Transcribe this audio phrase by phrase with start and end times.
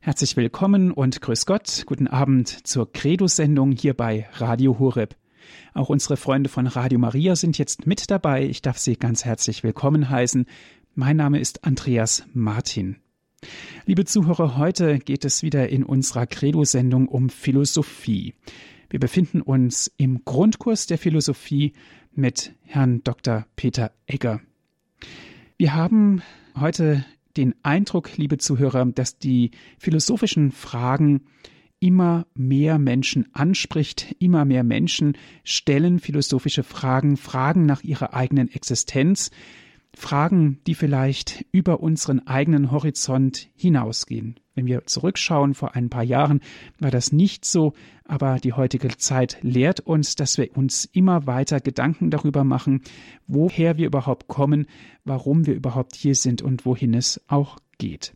[0.00, 1.82] Herzlich willkommen und grüß Gott.
[1.84, 5.16] Guten Abend zur Credo-Sendung hier bei Radio Horeb.
[5.74, 8.44] Auch unsere Freunde von Radio Maria sind jetzt mit dabei.
[8.44, 10.46] Ich darf Sie ganz herzlich willkommen heißen.
[10.94, 12.96] Mein Name ist Andreas Martin.
[13.86, 18.34] Liebe Zuhörer, heute geht es wieder in unserer Credo-Sendung um Philosophie.
[18.90, 21.72] Wir befinden uns im Grundkurs der Philosophie
[22.12, 23.46] mit Herrn Dr.
[23.56, 24.40] Peter Egger.
[25.56, 26.22] Wir haben
[26.58, 27.04] heute
[27.38, 31.22] den Eindruck, liebe Zuhörer, dass die philosophischen Fragen
[31.80, 39.30] immer mehr Menschen anspricht, immer mehr Menschen stellen philosophische Fragen, Fragen nach ihrer eigenen Existenz,
[39.94, 44.38] Fragen, die vielleicht über unseren eigenen Horizont hinausgehen.
[44.54, 46.40] Wenn wir zurückschauen, vor ein paar Jahren
[46.78, 47.74] war das nicht so,
[48.04, 52.82] aber die heutige Zeit lehrt uns, dass wir uns immer weiter Gedanken darüber machen,
[53.26, 54.66] woher wir überhaupt kommen,
[55.04, 58.14] warum wir überhaupt hier sind und wohin es auch geht.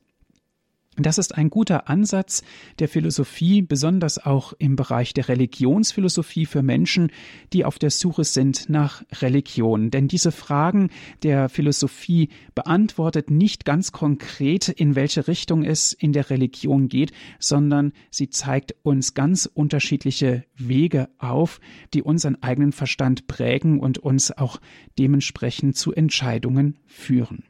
[0.96, 2.42] Das ist ein guter Ansatz
[2.78, 7.10] der Philosophie, besonders auch im Bereich der Religionsphilosophie für Menschen,
[7.54, 9.90] die auf der Suche sind nach Religion.
[9.90, 10.90] Denn diese Fragen
[11.22, 17.92] der Philosophie beantwortet nicht ganz konkret, in welche Richtung es in der Religion geht, sondern
[18.10, 21.58] sie zeigt uns ganz unterschiedliche Wege auf,
[21.94, 24.60] die unseren eigenen Verstand prägen und uns auch
[24.98, 27.44] dementsprechend zu Entscheidungen führen.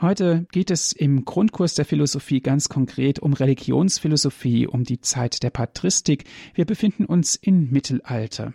[0.00, 5.50] Heute geht es im Grundkurs der Philosophie ganz konkret um Religionsphilosophie, um die Zeit der
[5.50, 6.22] Patristik.
[6.54, 8.52] Wir befinden uns im Mittelalter.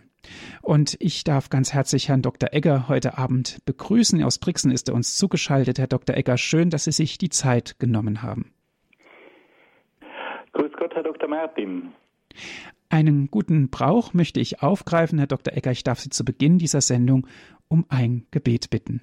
[0.62, 2.54] Und ich darf ganz herzlich Herrn Dr.
[2.54, 4.22] Egger heute Abend begrüßen.
[4.22, 5.78] Aus Brixen ist er uns zugeschaltet.
[5.78, 6.16] Herr Dr.
[6.16, 8.54] Egger, schön, dass Sie sich die Zeit genommen haben.
[10.52, 11.28] Grüß Gott, Herr Dr.
[11.28, 11.92] Martin.
[12.88, 15.54] Einen guten Brauch möchte ich aufgreifen, Herr Dr.
[15.54, 15.72] Egger.
[15.72, 17.26] Ich darf Sie zu Beginn dieser Sendung
[17.68, 19.02] um ein Gebet bitten.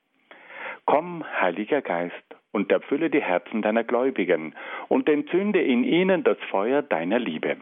[0.85, 2.15] Komm, Heiliger Geist,
[2.51, 4.55] und erfülle die Herzen deiner Gläubigen
[4.89, 7.57] und entzünde in ihnen das Feuer deiner Liebe.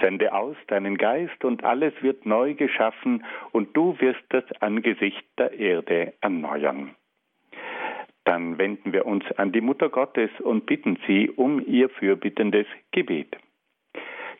[0.00, 5.52] Sende aus deinen Geist und alles wird neu geschaffen und du wirst das Angesicht der
[5.52, 6.94] Erde erneuern.
[8.24, 13.36] Dann wenden wir uns an die Mutter Gottes und bitten sie um ihr fürbittendes Gebet.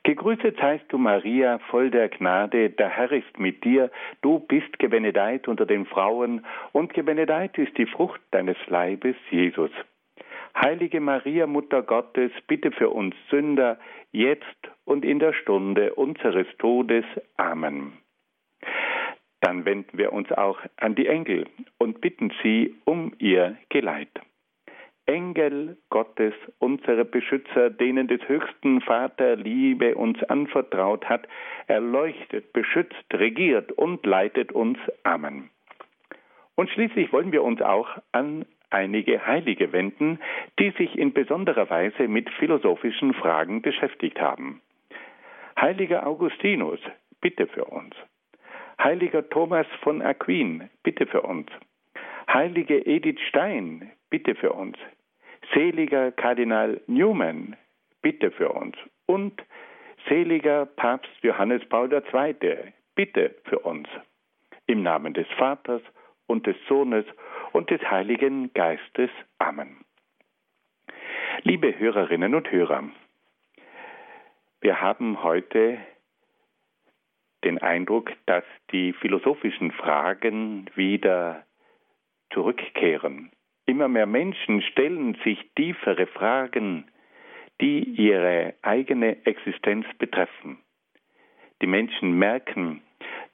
[0.04, 3.91] Gegrüßet seist du, Maria, voll der Gnade, der Herr ist mit dir,
[4.22, 9.70] du bist gebenedeit unter den Frauen, und gebenedeit ist die Frucht deines Leibes, Jesus.
[10.56, 13.78] Heilige Maria, Mutter Gottes, bitte für uns Sünder,
[14.12, 17.04] jetzt und in der Stunde unseres Todes.
[17.37, 17.92] Amen.
[19.41, 21.47] Dann wenden wir uns auch an die Engel
[21.78, 24.10] und bitten sie um ihr Geleit.
[25.08, 31.26] Engel Gottes, unsere Beschützer, denen des höchsten Vater Liebe uns anvertraut hat,
[31.66, 34.78] erleuchtet, beschützt, regiert und leitet uns.
[35.04, 35.48] Amen.
[36.56, 40.19] Und schließlich wollen wir uns auch an einige Heilige wenden,
[40.58, 44.60] die sich in besonderer Weise mit philosophischen Fragen beschäftigt haben.
[45.58, 46.80] Heiliger Augustinus,
[47.22, 47.96] bitte für uns.
[48.78, 51.48] Heiliger Thomas von Aquin, bitte für uns.
[52.30, 54.76] Heilige Edith Stein, bitte für uns.
[55.54, 57.56] Seliger Kardinal Newman,
[58.03, 58.76] bitte für uns.
[59.06, 59.42] Und
[60.09, 63.88] seliger Papst Johannes Paul II, bitte für uns.
[64.66, 65.82] Im Namen des Vaters
[66.26, 67.04] und des Sohnes
[67.53, 69.10] und des Heiligen Geistes.
[69.38, 69.84] Amen.
[71.42, 72.84] Liebe Hörerinnen und Hörer,
[74.60, 75.78] wir haben heute
[77.44, 81.44] den Eindruck, dass die philosophischen Fragen wieder
[82.32, 83.31] zurückkehren.
[83.68, 86.86] Immer mehr Menschen stellen sich tiefere Fragen,
[87.60, 90.58] die ihre eigene Existenz betreffen.
[91.60, 92.81] Die Menschen merken,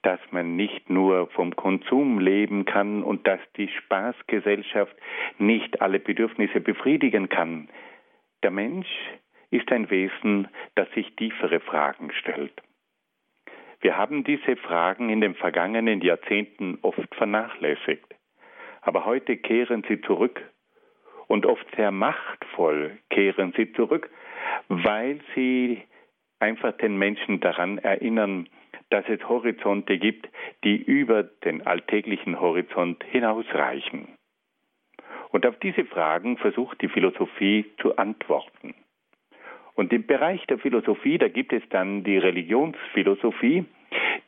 [0.03, 4.97] dass man nicht nur vom Konsum leben kann und dass die Spaßgesellschaft
[5.39, 7.69] nicht alle Bedürfnisse befriedigen kann.
[8.43, 8.89] Der Mensch
[9.51, 12.61] ist ein Wesen, das sich tiefere Fragen stellt.
[13.81, 18.17] Wir haben diese Fragen in den vergangenen Jahrzehnten oft vernachlässigt
[18.85, 20.41] aber heute kehren sie zurück
[21.27, 24.11] und oft sehr machtvoll kehren sie zurück,
[24.69, 25.83] weil sie
[26.39, 28.49] einfach den Menschen daran erinnern,
[28.91, 30.29] dass es Horizonte gibt,
[30.63, 34.09] die über den alltäglichen Horizont hinausreichen.
[35.31, 38.75] Und auf diese Fragen versucht die Philosophie zu antworten.
[39.75, 43.65] Und im Bereich der Philosophie, da gibt es dann die Religionsphilosophie,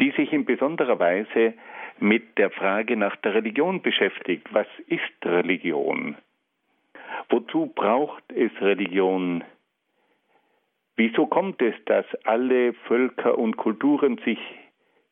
[0.00, 1.55] die sich in besonderer Weise
[1.98, 4.46] mit der Frage nach der Religion beschäftigt.
[4.52, 6.16] Was ist Religion?
[7.28, 9.44] Wozu braucht es Religion?
[10.96, 14.38] Wieso kommt es, dass alle Völker und Kulturen sich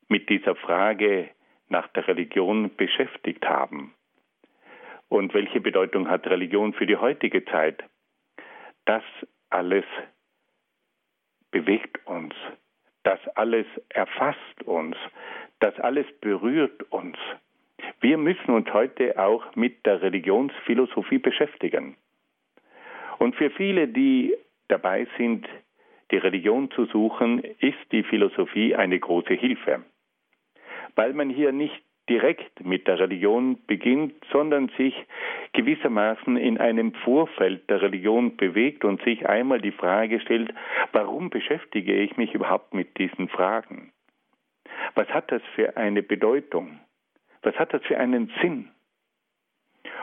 [0.09, 1.31] mit dieser Frage
[1.69, 3.95] nach der Religion beschäftigt haben?
[5.09, 7.85] Und welche Bedeutung hat Religion für die heutige Zeit?
[8.85, 9.03] Das
[9.51, 9.85] alles
[11.51, 12.35] bewegt uns.
[13.05, 14.97] Das alles erfasst uns.
[15.65, 17.17] Das alles berührt uns.
[18.03, 21.97] Wir müssen uns heute auch mit der Religionsphilosophie beschäftigen.
[23.19, 24.37] Und für viele, die
[24.69, 25.49] dabei sind,
[26.11, 29.83] die Religion zu suchen, ist die Philosophie eine große Hilfe,
[30.97, 34.95] weil man hier nicht direkt mit der Religion beginnt, sondern sich
[35.55, 40.53] gewissermaßen in einem Vorfeld der Religion bewegt und sich einmal die Frage stellt,
[40.93, 43.94] warum beschäftige ich mich überhaupt mit diesen Fragen?
[44.95, 46.81] Was hat das für eine Bedeutung?
[47.43, 48.71] Was hat das für einen Sinn?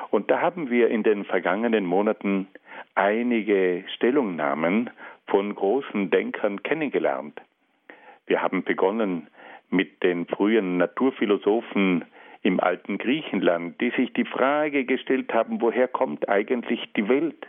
[0.10, 2.48] Und da haben wir in den vergangenen Monaten
[2.96, 4.90] einige Stellungnahmen
[5.28, 7.42] von großen Denkern kennengelernt.
[8.28, 9.28] Wir haben begonnen
[9.70, 12.06] mit den frühen Naturphilosophen
[12.44, 17.48] im alten Griechenland, die sich die Frage gestellt haben, woher kommt eigentlich die Welt?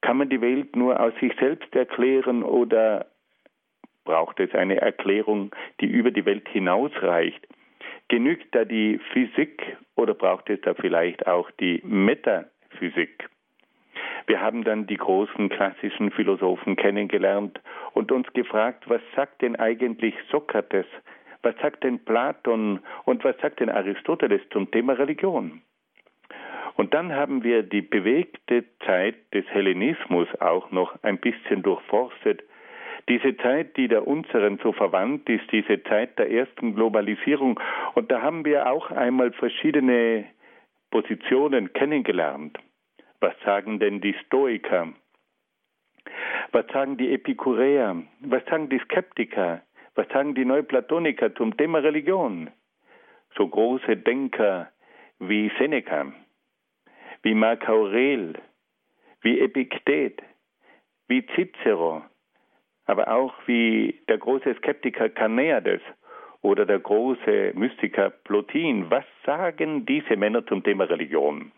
[0.00, 3.06] Kann man die Welt nur aus sich selbst erklären oder
[4.04, 7.46] braucht es eine Erklärung, die über die Welt hinausreicht?
[8.08, 13.28] Genügt da die Physik oder braucht es da vielleicht auch die Metaphysik?
[14.26, 17.60] Wir haben dann die großen klassischen Philosophen kennengelernt
[17.92, 20.86] und uns gefragt, was sagt denn eigentlich Sokrates
[21.42, 25.62] was sagt denn Platon und was sagt denn Aristoteles zum Thema Religion?
[26.76, 32.42] Und dann haben wir die bewegte Zeit des Hellenismus auch noch ein bisschen durchforstet.
[33.08, 37.58] Diese Zeit, die der unseren so verwandt ist, diese Zeit der ersten Globalisierung.
[37.94, 40.26] Und da haben wir auch einmal verschiedene
[40.90, 42.58] Positionen kennengelernt.
[43.20, 44.92] Was sagen denn die Stoiker?
[46.52, 48.02] Was sagen die Epikureer?
[48.20, 49.62] Was sagen die Skeptiker?
[49.94, 52.50] Was sagen die Neuplatoniker zum Thema Religion?
[53.36, 54.70] So große Denker
[55.18, 56.12] wie Seneca,
[57.22, 58.34] wie Marc Aurel,
[59.22, 60.20] wie Epiktet,
[61.08, 62.02] wie Cicero,
[62.86, 65.80] aber auch wie der große Skeptiker Carneades
[66.42, 68.90] oder der große Mystiker Plotin.
[68.90, 71.52] Was sagen diese Männer zum Thema Religion?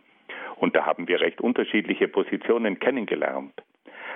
[0.56, 3.54] Und da haben wir recht unterschiedliche Positionen kennengelernt.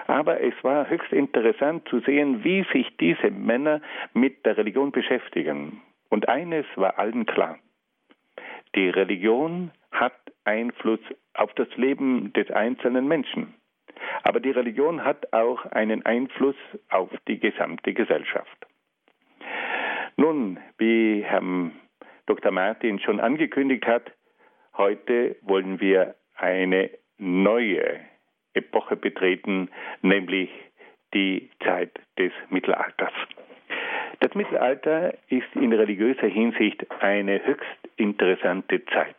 [0.06, 3.82] Aber es war höchst interessant zu sehen, wie sich diese Männer
[4.14, 5.82] mit der Religion beschäftigen.
[6.08, 7.58] Und eines war allen klar.
[8.74, 10.14] Die Religion hat
[10.44, 11.00] Einfluss
[11.34, 13.54] auf das Leben des einzelnen Menschen.
[14.22, 16.56] Aber die Religion hat auch einen Einfluss
[16.90, 18.66] auf die gesamte Gesellschaft.
[20.16, 21.42] Nun, wie Herr
[22.26, 22.50] Dr.
[22.50, 24.12] Martin schon angekündigt hat,
[24.76, 28.00] heute wollen wir eine neue
[28.54, 29.70] Epoche betreten,
[30.02, 30.50] nämlich
[31.14, 33.12] die Zeit des Mittelalters.
[34.20, 39.16] Das Mittelalter ist in religiöser Hinsicht eine höchst interessante Zeit.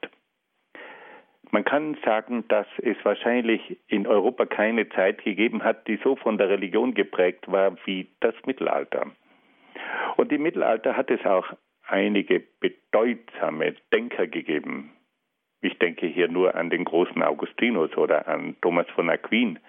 [1.52, 6.38] Man kann sagen, dass es wahrscheinlich in Europa keine Zeit gegeben hat, die so von
[6.38, 9.08] der Religion geprägt war wie das Mittelalter.
[10.18, 11.48] Und im Mittelalter hat es auch
[11.88, 14.92] einige bedeutsame Denker gegeben.
[15.62, 19.60] Ich denke hier nur an den großen Augustinus oder an Thomas von Aquin.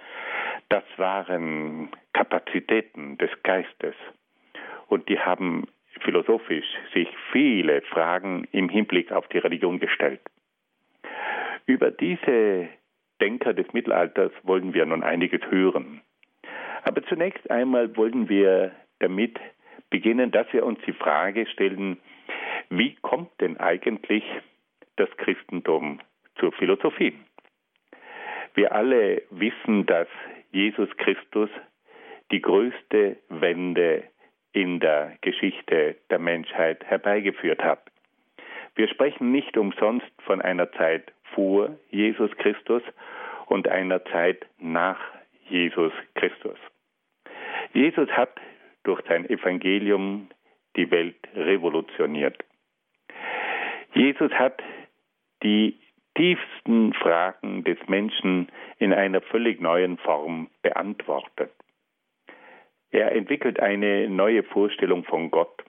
[0.69, 3.95] Das waren Kapazitäten des Geistes.
[4.87, 5.67] Und die haben
[6.03, 10.21] philosophisch sich viele Fragen im Hinblick auf die Religion gestellt.
[11.67, 12.69] Über diese
[13.21, 16.01] Denker des Mittelalters wollen wir nun einiges hören.
[16.85, 19.39] Aber zunächst einmal wollen wir damit
[19.91, 21.99] beginnen, dass wir uns die Frage stellen,
[22.71, 24.25] wie kommt denn eigentlich
[24.97, 26.01] das Christentum
[26.37, 27.15] zur Philosophie.
[28.55, 30.09] Wir alle wissen, dass
[30.53, 31.51] Jesus Christus
[32.31, 34.05] die größte Wende
[34.53, 37.83] in der Geschichte der Menschheit herbeigeführt hat.
[38.75, 42.83] Wir sprechen nicht umsonst von einer Zeit vor Jesus Christus
[43.47, 44.99] und einer Zeit nach
[45.49, 46.59] Jesus Christus.
[47.73, 48.41] Jesus hat
[48.85, 50.29] durch sein Evangelium
[50.77, 52.43] die Welt revolutioniert.
[53.93, 54.63] Jesus hat
[55.43, 55.79] die
[56.15, 61.53] tiefsten Fragen des Menschen in einer völlig neuen Form beantwortet.
[62.91, 65.65] Er entwickelt eine neue Vorstellung von Gott.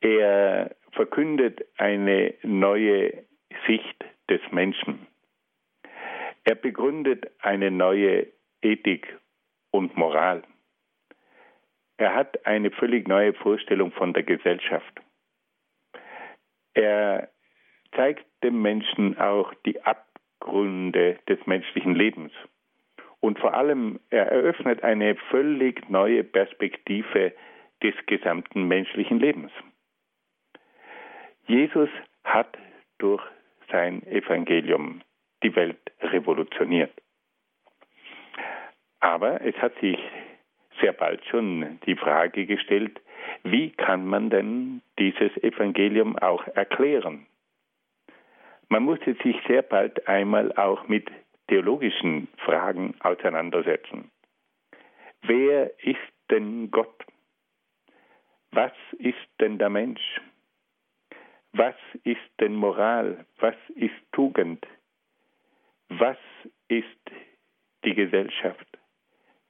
[0.00, 3.24] Er verkündet eine neue
[3.66, 5.06] Sicht des Menschen.
[6.44, 8.26] Er begründet eine neue
[8.62, 9.16] Ethik
[9.70, 10.42] und Moral.
[11.98, 15.00] Er hat eine völlig neue Vorstellung von der Gesellschaft.
[16.74, 17.30] Er
[17.94, 22.32] zeigt dem Menschen auch die Abgründe des menschlichen Lebens.
[23.20, 27.32] Und vor allem, er eröffnet eine völlig neue Perspektive
[27.82, 29.50] des gesamten menschlichen Lebens.
[31.46, 31.88] Jesus
[32.24, 32.58] hat
[32.98, 33.22] durch
[33.70, 35.02] sein Evangelium
[35.42, 36.92] die Welt revolutioniert.
[39.00, 39.98] Aber es hat sich
[40.80, 43.00] sehr bald schon die Frage gestellt,
[43.42, 47.26] wie kann man denn dieses Evangelium auch erklären?
[48.68, 51.08] Man musste sich sehr bald einmal auch mit
[51.48, 54.10] theologischen Fragen auseinandersetzen.
[55.22, 55.96] Wer ist
[56.30, 57.04] denn Gott?
[58.50, 60.20] Was ist denn der Mensch?
[61.56, 63.24] Was ist denn Moral?
[63.38, 64.66] Was ist Tugend?
[65.88, 66.18] Was
[66.68, 67.00] ist
[67.82, 68.66] die Gesellschaft?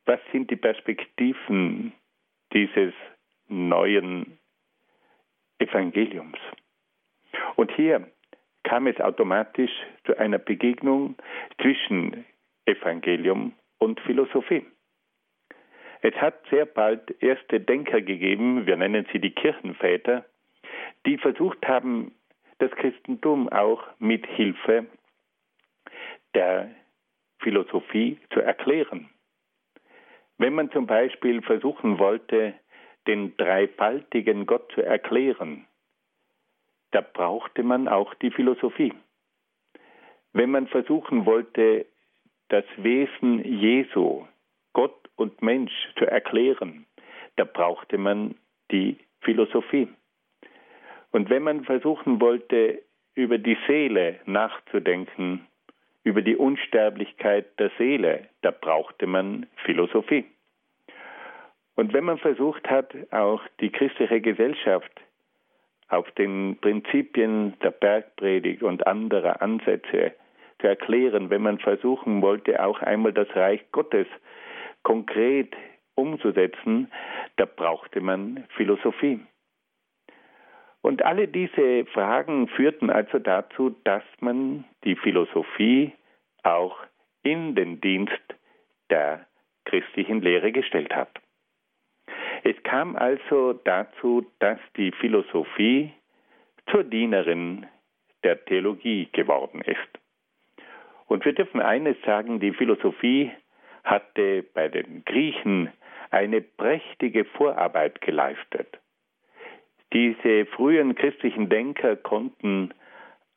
[0.05, 1.93] Was sind die Perspektiven
[2.53, 2.95] dieses
[3.49, 4.39] neuen
[5.59, 6.39] Evangeliums?
[7.57, 8.09] Und hier
[8.63, 9.73] kam es automatisch
[10.05, 11.17] zu einer Begegnung
[11.61, 12.25] zwischen
[12.67, 14.65] Evangelium und Philosophie.
[16.03, 20.25] Es hat sehr bald erste Denker gegeben, wir nennen sie die Kirchenväter,
[21.07, 22.15] die versucht haben,
[22.59, 24.87] das Christentum auch mit Hilfe
[26.35, 26.71] der
[27.41, 29.11] Philosophie zu erklären.
[30.39, 32.55] Wenn man zum Beispiel versuchen wollte,
[33.07, 35.67] den dreifaltigen Gott zu erklären,
[36.91, 38.93] da brauchte man auch die Philosophie.
[40.33, 41.87] Wenn man versuchen wollte,
[42.49, 44.27] das Wesen Jesu,
[44.73, 46.87] Gott und Mensch zu erklären,
[47.37, 48.35] da brauchte man
[48.71, 49.89] die Philosophie.
[51.17, 52.83] Und wenn man versuchen wollte,
[53.15, 55.47] über die Seele nachzudenken,
[56.05, 60.27] über die Unsterblichkeit der Seele, da brauchte man Philosophie.
[61.75, 64.93] Und wenn man versucht hat, auch die christliche Gesellschaft
[65.89, 70.13] auf den Prinzipien der Bergpredigt und anderer Ansätze
[70.61, 74.07] zu erklären, wenn man versuchen wollte, auch einmal das Reich Gottes
[74.83, 75.57] konkret
[75.95, 76.93] umzusetzen,
[77.37, 79.21] da brauchte man Philosophie.
[80.83, 85.93] Und alle diese Fragen führten also dazu, dass man die Philosophie
[86.43, 86.79] auch
[87.23, 88.23] in den Dienst
[88.91, 89.27] der
[89.65, 91.11] christlichen Lehre gestellt hat.
[92.45, 95.93] Es kam also dazu, dass die Philosophie
[96.71, 97.67] zur Dienerin
[98.23, 99.79] der Theologie geworden ist.
[101.07, 103.33] Und wir dürfen eines sagen, die Philosophie
[103.85, 105.73] hatte bei den Griechen
[106.11, 108.79] eine prächtige Vorarbeit geleistet.
[109.93, 112.73] Diese frühen christlichen Denker konnten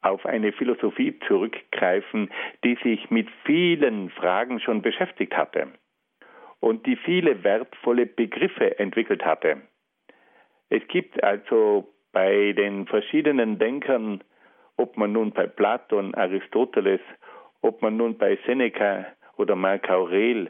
[0.01, 2.29] auf eine Philosophie zurückgreifen,
[2.63, 5.67] die sich mit vielen Fragen schon beschäftigt hatte
[6.59, 9.61] und die viele wertvolle Begriffe entwickelt hatte.
[10.69, 14.23] Es gibt also bei den verschiedenen Denkern,
[14.77, 17.01] ob man nun bei Platon, Aristoteles,
[17.61, 19.05] ob man nun bei Seneca
[19.37, 20.49] oder Marc Aurel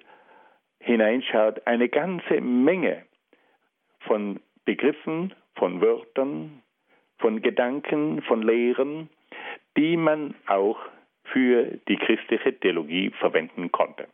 [0.79, 3.05] hineinschaut, eine ganze Menge
[4.01, 6.63] von Begriffen, von Wörtern,
[7.19, 9.09] von Gedanken, von Lehren,
[9.77, 10.79] die man auch
[11.25, 14.07] für die christliche Theologie verwenden konnte.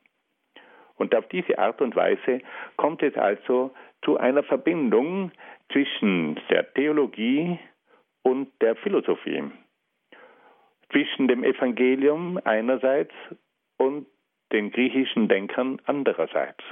[0.98, 2.42] Und auf diese Art und Weise
[2.78, 3.74] kommt es also
[4.04, 5.32] zu einer Verbindung
[5.72, 7.60] zwischen der Theologie
[8.24, 9.44] und der Philosophie,
[10.92, 13.14] zwischen dem Evangelium einerseits
[13.78, 14.08] und
[14.52, 16.64] den griechischen Denkern andererseits.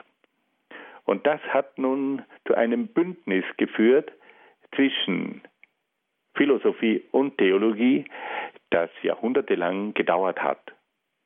[1.06, 4.12] Und das hat nun zu einem Bündnis geführt
[4.76, 5.42] zwischen
[6.36, 8.06] Philosophie und Theologie,
[8.70, 10.74] das jahrhundertelang gedauert hat.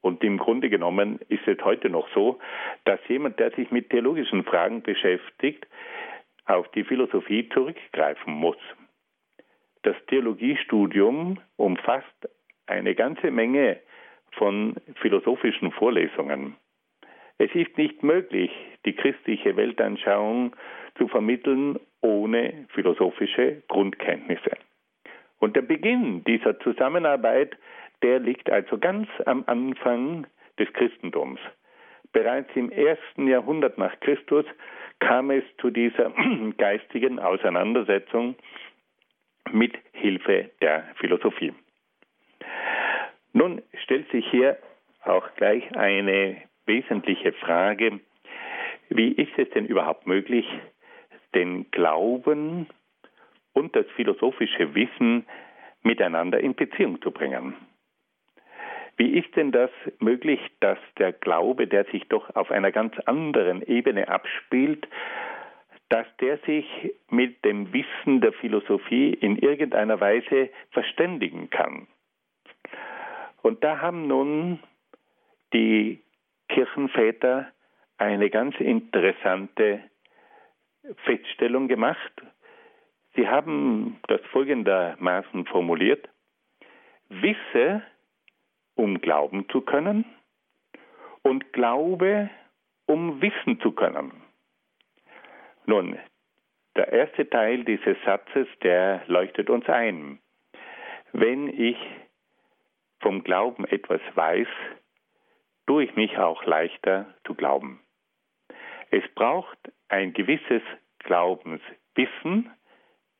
[0.01, 2.39] Und im Grunde genommen ist es heute noch so,
[2.85, 5.65] dass jemand, der sich mit theologischen Fragen beschäftigt,
[6.45, 8.57] auf die Philosophie zurückgreifen muss.
[9.83, 12.29] Das Theologiestudium umfasst
[12.67, 13.79] eine ganze Menge
[14.31, 16.55] von philosophischen Vorlesungen.
[17.37, 18.51] Es ist nicht möglich,
[18.85, 20.55] die christliche Weltanschauung
[20.97, 24.51] zu vermitteln ohne philosophische Grundkenntnisse.
[25.39, 27.55] Und der Beginn dieser Zusammenarbeit,
[28.01, 30.27] der liegt also ganz am Anfang
[30.59, 31.39] des Christentums.
[32.13, 34.45] Bereits im ersten Jahrhundert nach Christus
[34.99, 36.11] kam es zu dieser
[36.57, 38.35] geistigen Auseinandersetzung
[39.51, 41.53] mit Hilfe der Philosophie.
[43.33, 44.57] Nun stellt sich hier
[45.03, 47.99] auch gleich eine wesentliche Frage,
[48.89, 50.45] wie ist es denn überhaupt möglich,
[51.35, 52.67] den Glauben
[53.53, 55.25] und das philosophische Wissen
[55.81, 57.55] miteinander in Beziehung zu bringen.
[58.97, 59.69] Wie ist denn das
[59.99, 64.87] möglich, dass der Glaube, der sich doch auf einer ganz anderen Ebene abspielt,
[65.89, 66.65] dass der sich
[67.09, 71.87] mit dem Wissen der Philosophie in irgendeiner Weise verständigen kann?
[73.43, 74.59] Und da haben nun
[75.53, 76.01] die
[76.49, 77.47] Kirchenväter
[77.97, 79.81] eine ganz interessante
[81.03, 82.13] Feststellung gemacht.
[83.15, 86.07] Sie haben das folgendermaßen formuliert.
[87.09, 87.81] Wisse,
[88.75, 90.05] um glauben zu können
[91.23, 92.29] und glaube,
[92.85, 94.11] um wissen zu können.
[95.65, 95.97] Nun,
[96.75, 100.19] der erste Teil dieses Satzes, der leuchtet uns ein.
[101.11, 101.77] Wenn ich
[102.99, 104.47] vom Glauben etwas weiß,
[105.65, 107.81] tue ich mich auch leichter zu glauben.
[108.89, 109.57] Es braucht
[109.89, 110.61] ein gewisses
[110.99, 112.51] Glaubenswissen,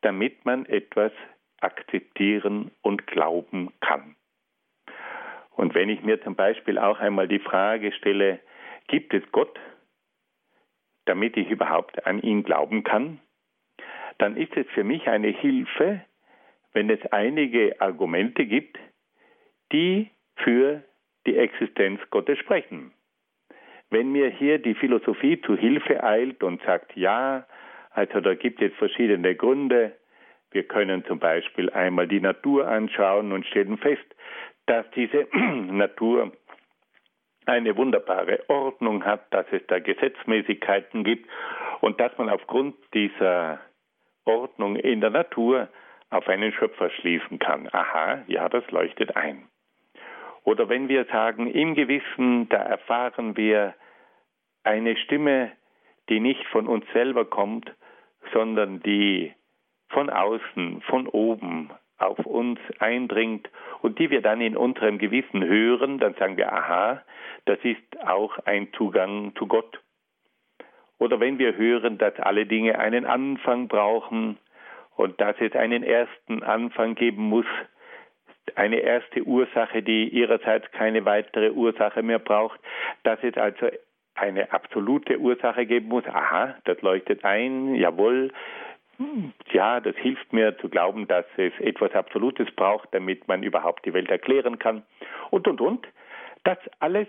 [0.00, 1.12] damit man etwas
[1.60, 4.16] akzeptieren und glauben kann.
[5.50, 8.38] Und wenn ich mir zum Beispiel auch einmal die Frage stelle,
[8.86, 9.58] gibt es Gott,
[11.04, 13.20] damit ich überhaupt an ihn glauben kann,
[14.18, 16.04] dann ist es für mich eine Hilfe,
[16.72, 18.78] wenn es einige Argumente gibt,
[19.72, 20.84] die für
[21.26, 22.92] die Existenz Gottes sprechen.
[23.90, 27.46] Wenn mir hier die Philosophie zu Hilfe eilt und sagt, ja,
[27.90, 29.92] also da gibt es verschiedene Gründe,
[30.50, 34.14] wir können zum Beispiel einmal die Natur anschauen und stellen fest,
[34.66, 36.32] dass diese Natur
[37.46, 41.28] eine wunderbare Ordnung hat, dass es da Gesetzmäßigkeiten gibt
[41.80, 43.60] und dass man aufgrund dieser
[44.24, 45.68] Ordnung in der Natur
[46.10, 47.68] auf einen Schöpfer schließen kann.
[47.72, 49.48] Aha, ja, das leuchtet ein.
[50.48, 53.74] Oder wenn wir sagen, im Gewissen, da erfahren wir
[54.64, 55.52] eine Stimme,
[56.08, 57.70] die nicht von uns selber kommt,
[58.32, 59.34] sondern die
[59.90, 63.50] von außen, von oben auf uns eindringt
[63.82, 67.02] und die wir dann in unserem Gewissen hören, dann sagen wir, aha,
[67.44, 69.82] das ist auch ein Zugang zu Gott.
[70.96, 74.38] Oder wenn wir hören, dass alle Dinge einen Anfang brauchen
[74.96, 77.44] und dass es einen ersten Anfang geben muss,
[78.56, 82.60] eine erste Ursache, die ihrerseits keine weitere Ursache mehr braucht,
[83.02, 83.68] dass es also
[84.14, 86.04] eine absolute Ursache geben muss.
[86.06, 88.32] Aha, das leuchtet ein, jawohl.
[89.52, 93.94] Ja, das hilft mir zu glauben, dass es etwas Absolutes braucht, damit man überhaupt die
[93.94, 94.82] Welt erklären kann.
[95.30, 95.86] Und, und, und.
[96.42, 97.06] Das alles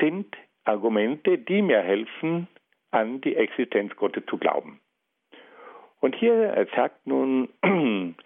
[0.00, 2.48] sind Argumente, die mir helfen,
[2.90, 4.80] an die Existenz Gottes zu glauben.
[6.02, 7.48] Und hier sagt nun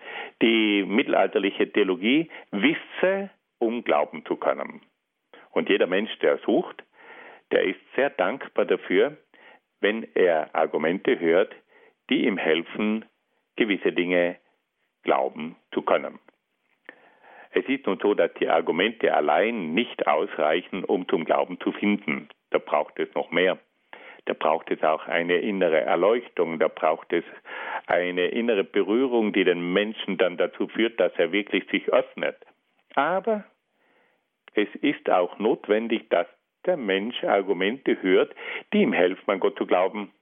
[0.42, 4.80] die mittelalterliche Theologie, wisse, um glauben zu können.
[5.50, 6.82] Und jeder Mensch, der sucht,
[7.52, 9.18] der ist sehr dankbar dafür,
[9.80, 11.54] wenn er Argumente hört,
[12.08, 13.04] die ihm helfen,
[13.56, 14.36] gewisse Dinge
[15.02, 16.18] glauben zu können.
[17.50, 22.30] Es ist nun so, dass die Argumente allein nicht ausreichen, um zum Glauben zu finden.
[22.50, 23.58] Da braucht es noch mehr.
[24.26, 27.24] Da braucht es auch eine innere Erleuchtung, da braucht es
[27.86, 32.36] eine innere Berührung, die den Menschen dann dazu führt, dass er wirklich sich öffnet.
[32.94, 33.44] Aber
[34.54, 36.26] es ist auch notwendig, dass
[36.64, 38.34] der Mensch Argumente hört,
[38.72, 40.12] die ihm helfen, an Gott zu glauben.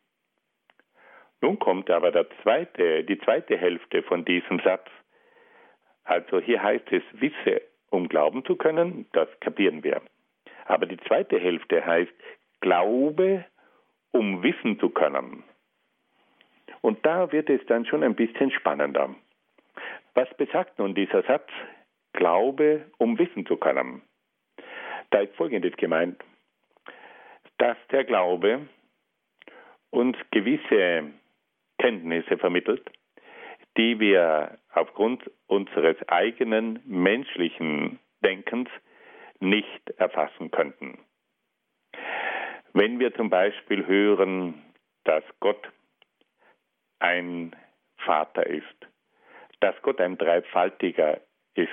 [1.40, 4.86] Nun kommt aber der zweite, die zweite Hälfte von diesem Satz.
[6.04, 10.02] Also hier heißt es, wisse, um glauben zu können, das kapieren wir.
[10.66, 12.12] Aber die zweite Hälfte heißt,
[12.60, 13.44] glaube,
[14.14, 15.42] um wissen zu können.
[16.80, 19.14] Und da wird es dann schon ein bisschen spannender.
[20.14, 21.50] Was besagt nun dieser Satz?
[22.12, 24.02] Glaube, um wissen zu können.
[25.10, 26.22] Da ist Folgendes gemeint,
[27.58, 28.68] dass der Glaube
[29.90, 31.10] uns gewisse
[31.78, 32.88] Kenntnisse vermittelt,
[33.76, 38.68] die wir aufgrund unseres eigenen menschlichen Denkens
[39.40, 40.98] nicht erfassen könnten.
[42.76, 44.60] Wenn wir zum Beispiel hören,
[45.04, 45.70] dass Gott
[46.98, 47.54] ein
[47.98, 48.66] Vater ist,
[49.60, 51.20] dass Gott ein Dreifaltiger
[51.54, 51.70] ist,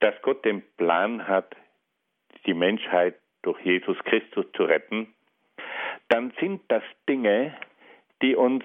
[0.00, 1.54] dass Gott den Plan hat,
[2.44, 5.14] die Menschheit durch Jesus Christus zu retten,
[6.08, 7.56] dann sind das Dinge,
[8.20, 8.64] die uns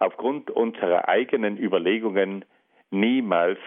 [0.00, 2.44] aufgrund unserer eigenen Überlegungen
[2.90, 3.60] niemals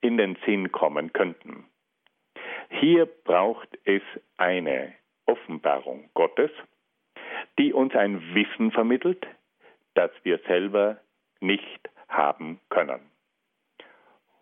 [0.00, 1.64] in den Sinn kommen könnten.
[2.70, 4.02] Hier braucht es
[4.36, 4.94] eine
[5.30, 6.50] Offenbarung Gottes,
[7.58, 9.24] die uns ein Wissen vermittelt,
[9.94, 10.98] das wir selber
[11.40, 13.00] nicht haben können.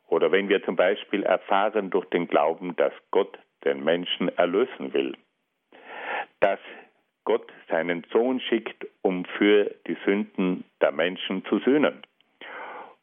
[0.07, 5.15] Oder wenn wir zum Beispiel erfahren durch den Glauben, dass Gott den Menschen erlösen will,
[6.41, 6.61] dass
[7.25, 12.01] Gott seinen Sohn schickt, um für die Sünden der Menschen zu sühnen.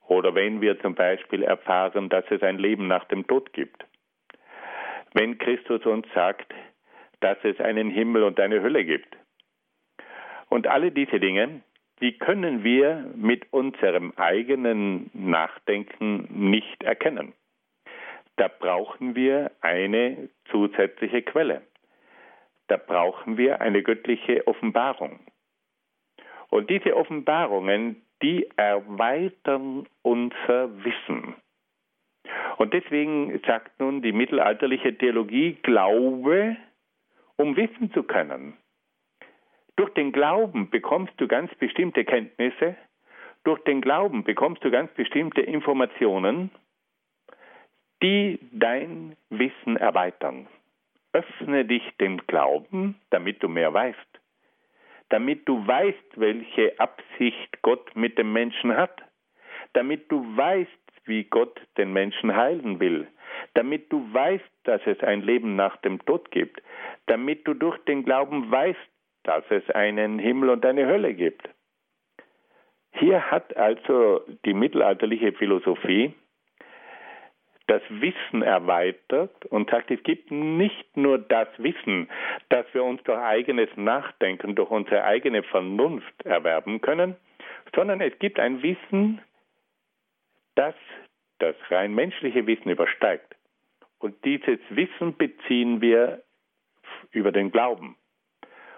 [0.07, 3.85] Oder wenn wir zum Beispiel erfahren, dass es ein Leben nach dem Tod gibt.
[5.13, 6.53] wenn Christus uns sagt,
[7.19, 9.15] dass es einen Himmel und eine Hölle gibt.
[10.49, 11.61] Und alle diese Dinge,
[12.01, 17.33] die können wir mit unserem eigenen Nachdenken nicht erkennen.
[18.37, 21.61] Da brauchen wir eine zusätzliche Quelle.
[22.67, 25.19] Da brauchen wir eine göttliche Offenbarung.
[26.49, 31.35] Und diese Offenbarungen, die erweitern unser Wissen.
[32.57, 36.57] Und deswegen sagt nun die mittelalterliche Theologie, Glaube,
[37.37, 38.57] um wissen zu können.
[39.75, 42.75] Durch den Glauben bekommst du ganz bestimmte Kenntnisse,
[43.43, 46.49] durch den Glauben bekommst du ganz bestimmte Informationen,
[48.01, 50.47] die dein Wissen erweitern.
[51.13, 54.19] Öffne dich dem Glauben, damit du mehr weißt,
[55.09, 59.01] damit du weißt, welche Absicht Gott mit dem Menschen hat,
[59.73, 60.71] damit du weißt,
[61.05, 63.07] wie Gott den Menschen heilen will,
[63.53, 66.61] damit du weißt, dass es ein Leben nach dem Tod gibt,
[67.07, 68.79] damit du durch den Glauben weißt,
[69.23, 71.49] dass es einen Himmel und eine Hölle gibt.
[72.93, 76.13] Hier hat also die mittelalterliche Philosophie
[77.67, 82.09] das Wissen erweitert und sagt, es gibt nicht nur das Wissen,
[82.49, 87.15] das wir uns durch eigenes Nachdenken, durch unsere eigene Vernunft erwerben können,
[87.75, 89.19] sondern es gibt ein Wissen,
[90.53, 90.75] das
[91.39, 93.35] das rein menschliche Wissen übersteigt.
[93.99, 96.23] Und dieses Wissen beziehen wir
[97.11, 97.97] über den Glauben.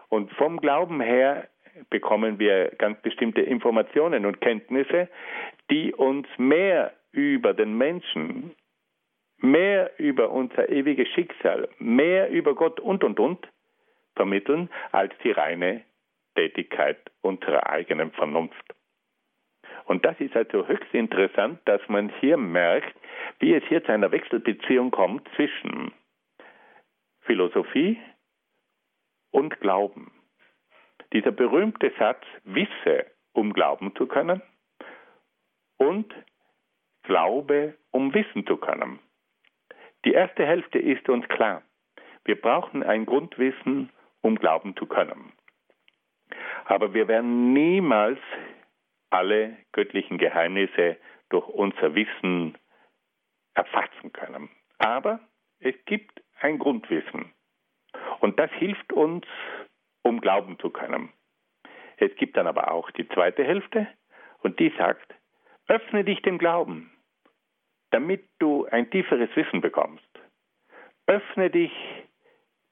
[0.09, 1.49] Und vom Glauben her
[1.89, 5.09] bekommen wir ganz bestimmte Informationen und Kenntnisse,
[5.69, 8.55] die uns mehr über den Menschen,
[9.39, 13.47] mehr über unser ewiges Schicksal, mehr über Gott und und und
[14.15, 15.83] vermitteln als die reine
[16.35, 18.76] Tätigkeit unserer eigenen Vernunft.
[19.88, 22.93] Und das ist also höchst interessant, dass man hier merkt,
[23.39, 25.93] wie es hier zu einer Wechselbeziehung kommt zwischen
[27.21, 27.97] Philosophie
[29.32, 30.12] und Glauben.
[31.13, 34.41] Dieser berühmte Satz, wisse, um glauben zu können,
[35.78, 36.13] und
[37.04, 39.00] glaube, um wissen zu können.
[40.04, 41.62] Die erste Hälfte ist uns klar.
[42.26, 45.32] Wir brauchen ein Grundwissen, um glauben zu können.
[46.65, 48.19] Aber wir werden niemals
[49.09, 50.97] alle göttlichen Geheimnisse
[51.29, 52.57] durch unser Wissen
[53.53, 54.49] erfassen können.
[54.77, 55.19] Aber
[55.59, 57.33] es gibt ein Grundwissen.
[58.19, 59.25] Und das hilft uns,
[60.03, 61.11] um glauben zu können.
[61.97, 63.87] Es gibt dann aber auch die zweite Hälfte
[64.39, 65.13] und die sagt,
[65.67, 66.91] öffne dich dem Glauben,
[67.91, 70.07] damit du ein tieferes Wissen bekommst.
[71.07, 71.71] Öffne dich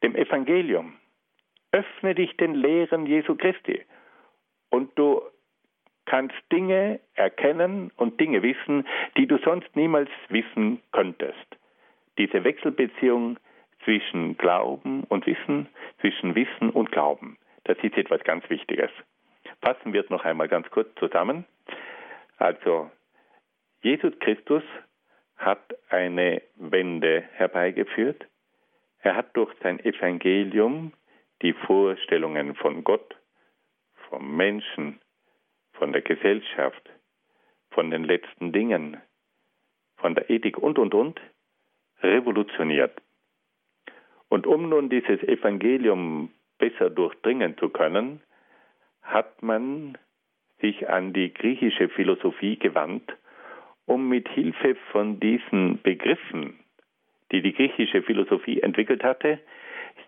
[0.04, 1.00] dem Evangelium.
[1.72, 3.84] Öffne dich den Lehren Jesu Christi.
[4.70, 5.22] Und du
[6.06, 8.88] kannst Dinge erkennen und Dinge wissen,
[9.18, 11.58] die du sonst niemals wissen könntest.
[12.18, 13.38] Diese Wechselbeziehung
[13.84, 15.68] zwischen Glauben und Wissen,
[16.00, 18.90] zwischen Wissen und Glauben, das ist etwas ganz Wichtiges.
[19.62, 21.46] Fassen wir es noch einmal ganz kurz zusammen.
[22.38, 22.90] Also,
[23.82, 24.64] Jesus Christus
[25.38, 28.26] hat eine Wende herbeigeführt.
[29.00, 30.94] Er hat durch sein Evangelium
[31.42, 33.16] die Vorstellungen von Gott,
[34.10, 35.00] vom Menschen,
[35.78, 36.90] von der Gesellschaft,
[37.72, 38.98] von den letzten Dingen,
[39.98, 41.20] von der Ethik und, und, und,
[42.02, 43.02] revolutioniert.
[44.30, 48.22] Und um nun dieses Evangelium besser durchdringen zu können,
[49.02, 49.98] hat man
[50.60, 53.16] sich an die griechische Philosophie gewandt,
[53.86, 56.60] um mit Hilfe von diesen Begriffen,
[57.32, 59.40] die die griechische Philosophie entwickelt hatte,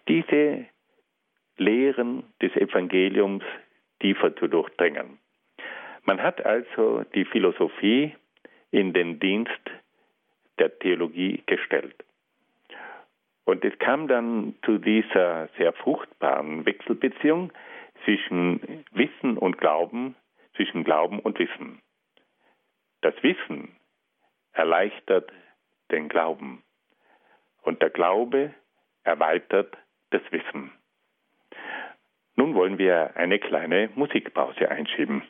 [0.08, 0.66] diese
[1.58, 3.44] Lehren des Evangeliums
[4.00, 5.20] tiefer zu durchdringen.
[6.08, 8.16] Man hat also die Philosophie
[8.72, 9.62] in den Dienst
[10.58, 11.96] der Theologie gestellt.
[13.44, 17.52] Und es kam dann zu dieser sehr fruchtbaren Wechselbeziehung
[18.06, 20.16] zwischen Wissen und Glauben,
[20.56, 21.82] zwischen Glauben und Wissen.
[23.02, 23.76] Das Wissen
[24.54, 25.30] erleichtert
[25.92, 26.64] den Glauben
[27.64, 28.54] und der Glaube
[29.04, 29.78] erweitert
[30.12, 30.72] das Wissen.
[32.38, 35.22] Nun wollen wir eine kleine Musikpause einschieben.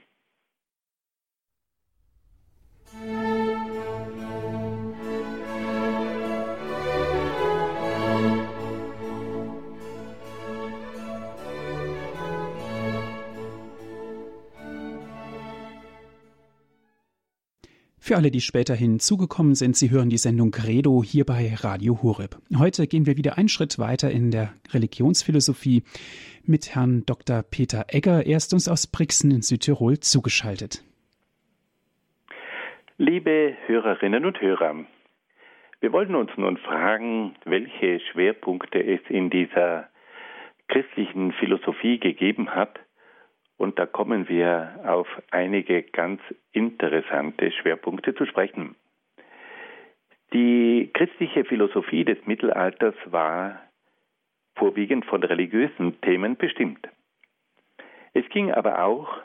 [18.08, 22.38] Für alle, die später hinzugekommen sind, Sie hören die Sendung Credo hier bei Radio Horeb.
[22.58, 25.84] Heute gehen wir wieder einen Schritt weiter in der Religionsphilosophie
[26.46, 27.44] mit Herrn Dr.
[27.44, 28.26] Peter Egger.
[28.26, 30.86] Er ist uns aus Brixen in Südtirol zugeschaltet.
[32.98, 34.86] Liebe Hörerinnen und Hörer,
[35.82, 39.90] Wir wollten uns nun fragen, welche Schwerpunkte es in dieser
[40.70, 42.80] christlichen Philosophie gegeben hat.
[43.58, 48.76] Und da kommen wir auf einige ganz interessante Schwerpunkte zu sprechen.
[50.34, 53.62] Die christliche Philosophie des Mittelalters war
[54.56, 56.88] vorwiegend von religiösen Themen bestimmt.
[58.14, 59.18] Es ging aber auch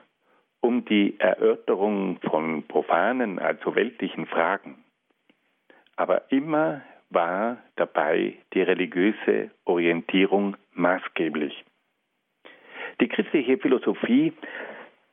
[0.61, 4.85] um die Erörterung von profanen, also weltlichen Fragen.
[5.97, 11.65] Aber immer war dabei die religiöse Orientierung maßgeblich.
[13.01, 14.33] Die christliche Philosophie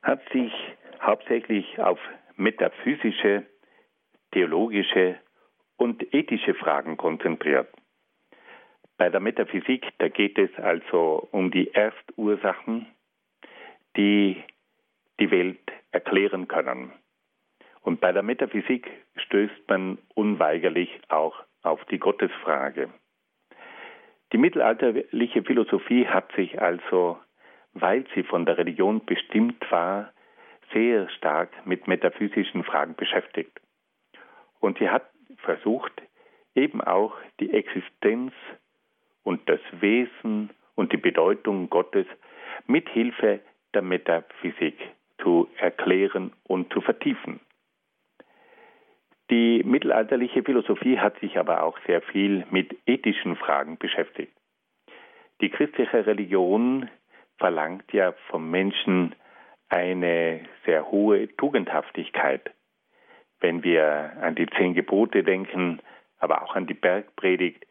[0.02, 0.54] hat sich
[1.02, 2.00] hauptsächlich auf
[2.36, 3.46] metaphysische,
[4.32, 5.18] theologische
[5.78, 7.70] und ethische Fragen konzentriert.
[8.98, 12.86] Bei der Metaphysik, da geht es also um die Erstursachen,
[13.96, 14.44] die
[15.20, 16.92] die Welt erklären können.
[17.82, 22.90] Und bei der Metaphysik stößt man unweigerlich auch auf die Gottesfrage.
[24.32, 27.18] Die mittelalterliche Philosophie hat sich also,
[27.74, 30.12] weil sie von der Religion bestimmt war,
[30.74, 33.60] sehr stark mit metaphysischen Fragen beschäftigt.
[34.60, 35.94] Und sie hat versucht,
[36.56, 38.34] eben auch die Existenz
[39.24, 42.06] und das Wesen und die Bedeutung Gottes
[42.68, 43.40] mit Hilfe
[43.74, 44.78] der Metaphysik
[45.22, 47.40] zu erklären und zu vertiefen.
[49.30, 54.34] Die mittelalterliche Philosophie hat sich aber auch sehr viel mit ethischen Fragen beschäftigt.
[55.42, 56.90] Die christliche Religion
[57.40, 59.16] verlangt ja vom Menschen
[59.70, 62.52] eine sehr hohe Tugendhaftigkeit.
[63.40, 65.82] Wenn wir an die zehn Gebote denken,
[66.20, 67.66] aber auch an die Bergpredigt,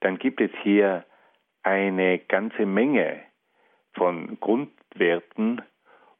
[0.00, 1.04] dann gibt es hier
[1.62, 3.20] eine ganze Menge
[3.94, 5.62] von Grundwerten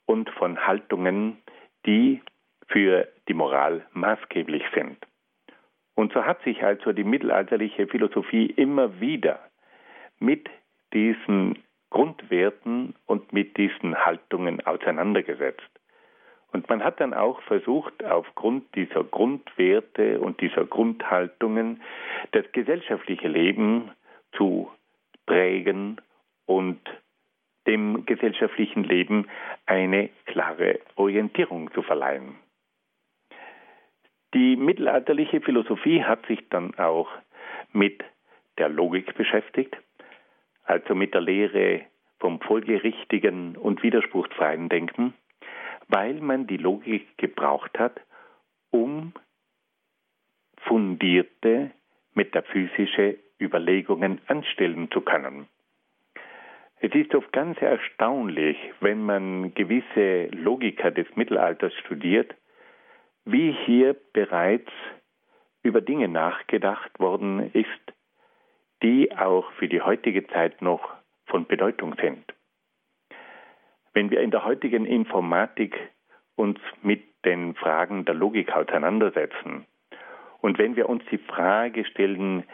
[0.06, 1.38] und von Haltungen,
[1.84, 2.22] die
[2.68, 4.98] für die Moral maßgeblich sind.
[5.94, 9.40] Und so hat sich also die mittelalterliche Philosophie immer wieder
[10.18, 10.48] mit
[10.92, 11.58] diesen
[11.92, 15.70] Grundwerten und mit diesen Haltungen auseinandergesetzt.
[16.50, 21.82] Und man hat dann auch versucht, aufgrund dieser Grundwerte und dieser Grundhaltungen
[22.32, 23.90] das gesellschaftliche Leben
[24.32, 24.70] zu
[25.26, 26.00] prägen
[26.46, 26.80] und
[27.66, 29.28] dem gesellschaftlichen Leben
[29.66, 32.36] eine klare Orientierung zu verleihen.
[34.34, 37.08] Die mittelalterliche Philosophie hat sich dann auch
[37.72, 38.02] mit
[38.58, 39.76] der Logik beschäftigt,
[40.64, 41.82] also mit der Lehre
[42.18, 45.14] vom folgerichtigen und widerspruchsfreien Denken,
[45.88, 48.00] weil man die Logik gebraucht hat,
[48.70, 49.12] um
[50.58, 51.72] fundierte
[52.14, 55.48] metaphysische Überlegungen anstellen zu können.
[56.80, 62.34] Es ist oft ganz erstaunlich, wenn man gewisse Logiker des Mittelalters studiert,
[63.24, 64.70] wie hier bereits
[65.62, 67.92] über Dinge nachgedacht worden ist,
[68.82, 70.92] die auch für die heutige Zeit noch
[71.26, 72.24] von Bedeutung sind.
[73.94, 75.78] Wenn wir in der heutigen Informatik
[76.36, 79.66] uns mit den Fragen der Logik auseinandersetzen
[80.40, 82.44] und wenn wir uns die Frage stellen,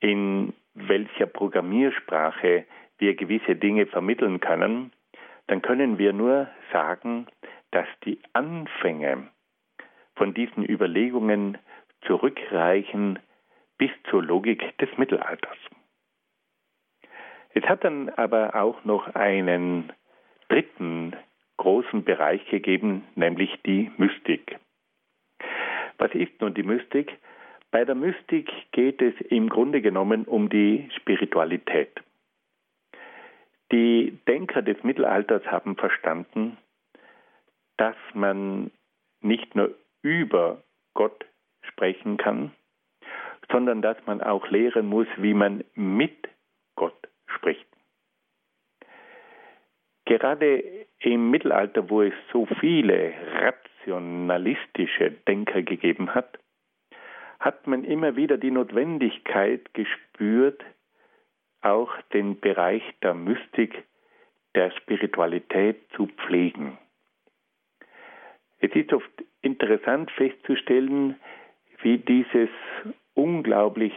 [0.00, 2.64] in welcher Programmiersprache
[2.98, 4.92] wir gewisse Dinge vermitteln können,
[5.46, 7.26] dann können wir nur sagen,
[7.70, 9.28] dass die Anfänge
[10.16, 11.58] von diesen Überlegungen
[12.06, 13.18] zurückreichen
[13.78, 15.58] bis zur Logik des Mittelalters.
[17.54, 19.92] Es hat dann aber auch noch einen
[20.48, 21.16] dritten
[21.56, 24.58] großen Bereich gegeben, nämlich die Mystik.
[25.98, 27.18] Was ist nun die Mystik?
[27.70, 32.02] Bei der Mystik geht es im Grunde genommen um die Spiritualität.
[33.70, 36.58] Die Denker des Mittelalters haben verstanden,
[37.78, 38.70] dass man
[39.20, 40.62] nicht nur über
[40.94, 41.24] Gott
[41.62, 42.52] sprechen kann,
[43.50, 46.28] sondern dass man auch lehren muss, wie man mit
[46.76, 47.66] Gott spricht.
[50.04, 56.38] Gerade im Mittelalter, wo es so viele rationalistische Denker gegeben hat,
[57.38, 60.62] hat man immer wieder die Notwendigkeit gespürt,
[61.60, 63.84] auch den Bereich der Mystik,
[64.54, 66.78] der Spiritualität zu pflegen.
[68.60, 71.16] Es ist oft interessant festzustellen,
[71.82, 72.50] wie dieses
[73.14, 73.94] unglaublich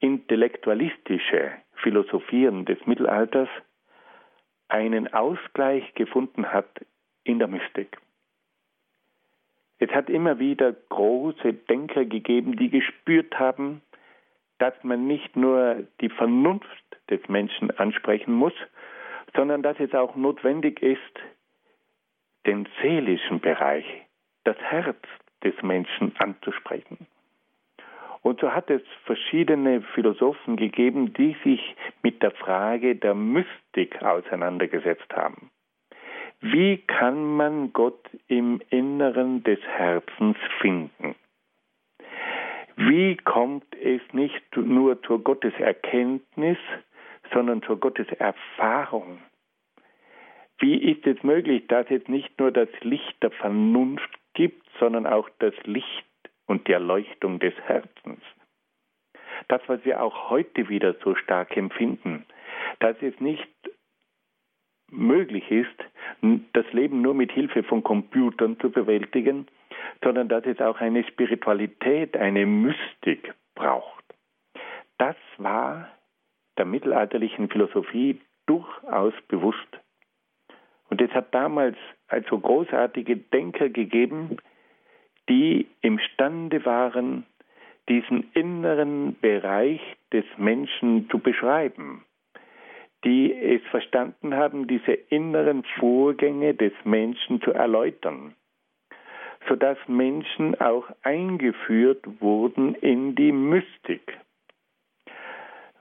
[0.00, 3.48] intellektualistische Philosophieren des Mittelalters
[4.68, 6.68] einen Ausgleich gefunden hat
[7.24, 7.98] in der Mystik.
[9.78, 13.80] Es hat immer wieder große Denker gegeben, die gespürt haben,
[14.58, 16.68] dass man nicht nur die Vernunft
[17.08, 18.52] des Menschen ansprechen muss,
[19.34, 21.18] sondern dass es auch notwendig ist,
[22.46, 23.86] den seelischen Bereich,
[24.44, 25.02] das Herz
[25.42, 27.06] des Menschen anzusprechen.
[28.22, 35.10] Und so hat es verschiedene Philosophen gegeben, die sich mit der Frage der Mystik auseinandergesetzt
[35.14, 35.50] haben.
[36.40, 41.14] Wie kann man Gott im Inneren des Herzens finden?
[42.76, 46.58] Wie kommt es nicht nur zur Gotteserkenntnis,
[47.32, 49.18] sondern zur Gotteserfahrung?
[50.58, 55.28] Wie ist es möglich, dass es nicht nur das Licht der Vernunft gibt, sondern auch
[55.38, 56.04] das Licht
[56.50, 58.20] und die Erleuchtung des Herzens?
[59.46, 62.26] Das, was wir auch heute wieder so stark empfinden,
[62.80, 63.48] dass es nicht
[64.90, 65.78] möglich ist,
[66.52, 69.46] das Leben nur mit Hilfe von Computern zu bewältigen,
[70.02, 74.04] sondern dass es auch eine Spiritualität, eine Mystik braucht.
[74.98, 75.88] Das war
[76.58, 79.78] der mittelalterlichen Philosophie durchaus bewusst.
[80.88, 81.76] Und es hat damals
[82.08, 84.36] also großartige Denker gegeben,
[85.30, 87.24] die imstande waren,
[87.88, 89.80] diesen inneren Bereich
[90.12, 92.04] des Menschen zu beschreiben,
[93.04, 98.34] die es verstanden haben, diese inneren Vorgänge des Menschen zu erläutern,
[99.48, 104.18] sodass Menschen auch eingeführt wurden in die Mystik.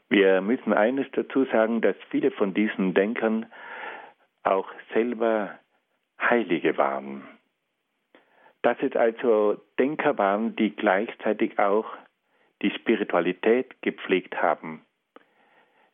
[0.10, 3.46] Wir müssen eines dazu sagen, dass viele von diesen Denkern
[4.44, 5.60] auch selber
[6.20, 7.24] Heilige waren.
[8.62, 11.86] Dass es also Denker waren, die gleichzeitig auch
[12.62, 14.86] die Spiritualität gepflegt haben.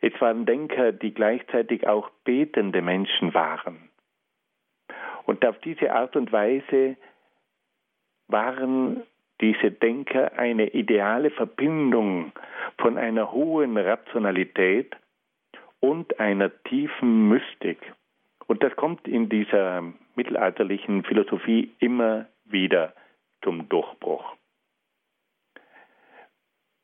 [0.01, 3.89] Es waren Denker, die gleichzeitig auch betende Menschen waren.
[5.25, 6.97] Und auf diese Art und Weise
[8.27, 9.03] waren
[9.41, 12.31] diese Denker eine ideale Verbindung
[12.77, 14.95] von einer hohen Rationalität
[15.79, 17.79] und einer tiefen Mystik.
[18.47, 19.83] Und das kommt in dieser
[20.15, 22.93] mittelalterlichen Philosophie immer wieder
[23.43, 24.23] zum Durchbruch.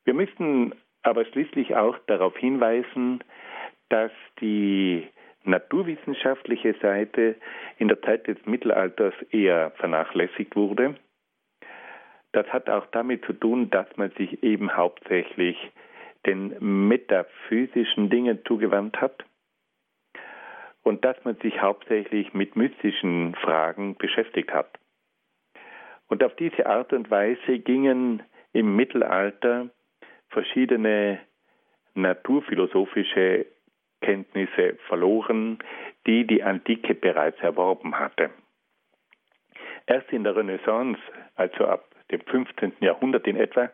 [0.04, 3.24] Wir müssen aber schließlich auch darauf hinweisen,
[3.90, 5.08] dass die
[5.44, 7.36] naturwissenschaftliche Seite
[7.78, 10.96] in der Zeit des Mittelalters eher vernachlässigt wurde.
[12.34, 15.58] Das hat auch damit zu tun, dass man sich eben hauptsächlich
[16.26, 19.24] den metaphysischen Dingen zugewandt hat
[20.84, 24.81] und dass man sich hauptsächlich mit mystischen Fragen beschäftigt hat.
[26.12, 28.22] Und auf diese Art und Weise gingen
[28.52, 29.70] im Mittelalter
[30.28, 31.22] verschiedene
[31.94, 33.46] naturphilosophische
[34.02, 35.60] Kenntnisse verloren,
[36.06, 38.30] die die Antike bereits erworben hatte.
[39.88, 41.00] Erst in der Renaissance,
[41.36, 42.74] also ab dem 15.
[42.82, 43.72] Jahrhundert in etwa,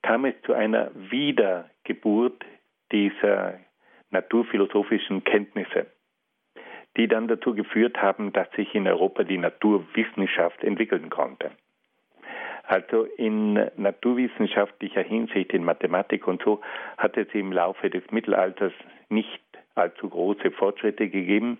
[0.00, 2.42] kam es zu einer Wiedergeburt
[2.90, 3.60] dieser
[4.08, 5.84] naturphilosophischen Kenntnisse
[6.96, 11.50] die dann dazu geführt haben, dass sich in Europa die Naturwissenschaft entwickeln konnte.
[12.66, 16.60] Also in naturwissenschaftlicher Hinsicht, in Mathematik und so,
[16.98, 18.72] hat es im Laufe des Mittelalters
[19.08, 19.40] nicht
[19.76, 21.58] allzu große Fortschritte gegeben.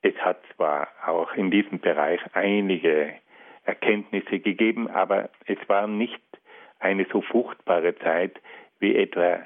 [0.00, 3.12] Es hat zwar auch in diesem Bereich einige
[3.64, 6.22] Erkenntnisse gegeben, aber es war nicht
[6.78, 8.40] eine so fruchtbare Zeit
[8.78, 9.40] wie etwa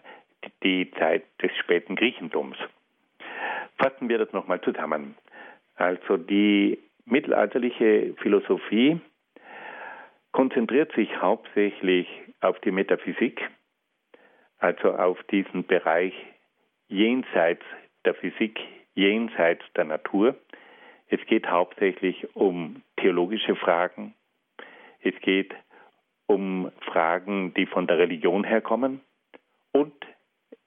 [0.63, 2.57] die Zeit des späten Griechentums.
[3.79, 5.17] Fassen wir das nochmal zusammen.
[5.75, 9.01] Also die mittelalterliche Philosophie
[10.33, 12.09] konzentriert sich hauptsächlich
[12.41, 13.49] auf die Metaphysik,
[14.59, 16.15] also auf diesen Bereich
[16.89, 17.65] jenseits
[18.05, 18.59] der Physik,
[18.95, 20.37] jenseits der Natur.
[21.09, 24.15] Es geht hauptsächlich um theologische Fragen.
[25.01, 25.55] Es geht
[26.27, 29.01] um Fragen, die von der Religion herkommen.
[29.73, 29.95] Und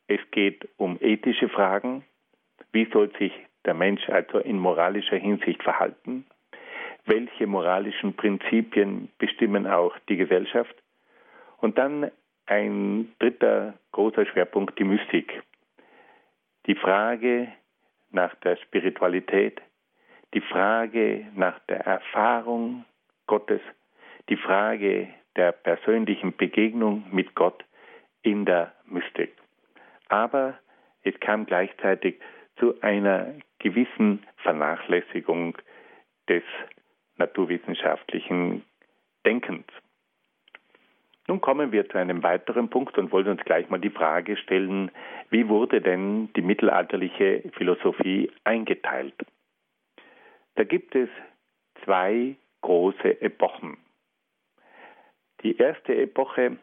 [0.07, 2.03] es geht um ethische Fragen,
[2.71, 3.33] wie soll sich
[3.65, 6.25] der Mensch also in moralischer Hinsicht verhalten?
[7.05, 10.75] Welche moralischen Prinzipien bestimmen auch die Gesellschaft?
[11.57, 12.11] Und dann
[12.47, 15.43] ein dritter großer Schwerpunkt, die Mystik.
[16.65, 17.47] Die Frage
[18.11, 19.61] nach der Spiritualität,
[20.33, 22.85] die Frage nach der Erfahrung
[23.27, 23.61] Gottes,
[24.29, 27.63] die Frage der persönlichen Begegnung mit Gott
[28.23, 29.33] in der Mystik.
[30.09, 30.57] Aber
[31.03, 32.19] es kam gleichzeitig
[32.57, 35.57] zu einer gewissen Vernachlässigung
[36.27, 36.43] des
[37.17, 38.63] naturwissenschaftlichen
[39.25, 39.65] Denkens.
[41.27, 44.91] Nun kommen wir zu einem weiteren Punkt und wollen uns gleich mal die Frage stellen,
[45.31, 49.15] wie wurde denn die mittelalterliche Philosophie eingeteilt?
[50.55, 51.09] Da gibt es
[51.83, 53.77] zwei große Epochen.
[55.41, 56.57] Die erste Epoche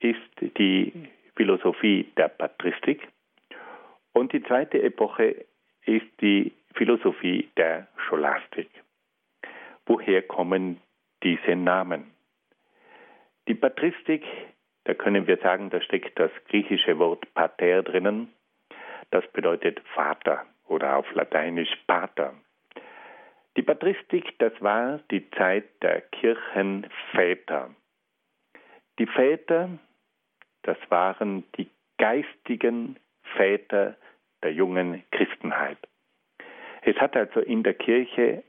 [0.00, 0.92] ist die
[1.34, 3.08] Philosophie der Patristik
[4.12, 5.44] und die zweite Epoche
[5.84, 8.68] ist die Philosophie der Scholastik.
[9.86, 10.80] Woher kommen
[11.22, 12.12] diese Namen?
[13.48, 14.24] Die Patristik
[14.86, 18.32] Da können wir sagen, da steckt das griechische Wort pater drinnen.
[19.10, 22.34] Das bedeutet Vater oder auf Lateinisch Pater.
[23.56, 27.74] Die Patristik, das war die Zeit der Kirchenväter.
[29.00, 29.70] Die Väter,
[30.62, 31.68] das waren die
[31.98, 32.96] geistigen
[33.36, 33.96] Väter
[34.44, 35.78] der jungen Christenheit.
[36.82, 38.44] Es hat also in der Kirche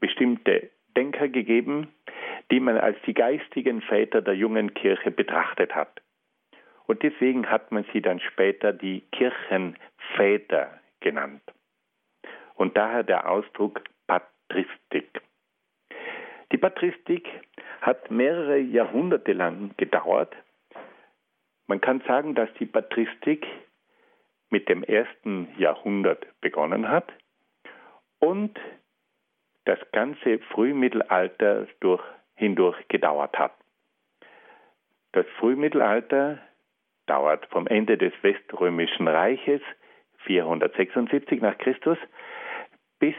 [0.00, 1.92] bestimmte Denker gegeben,
[2.50, 6.00] die man als die geistigen Väter der jungen Kirche betrachtet hat.
[6.86, 11.42] Und deswegen hat man sie dann später die Kirchenväter genannt.
[12.54, 15.20] Und daher der Ausdruck Patristik.
[16.52, 17.28] Die Patristik
[17.80, 20.34] hat mehrere Jahrhunderte lang gedauert.
[21.66, 23.46] Man kann sagen, dass die Patristik
[24.50, 27.12] mit dem ersten Jahrhundert begonnen hat
[28.20, 28.58] und
[29.66, 32.02] das ganze Frühmittelalter durch,
[32.34, 33.52] hindurch gedauert hat.
[35.12, 36.38] Das Frühmittelalter
[37.06, 39.60] dauert vom Ende des Weströmischen Reiches
[40.24, 41.98] 476 nach Christus
[42.98, 43.14] bis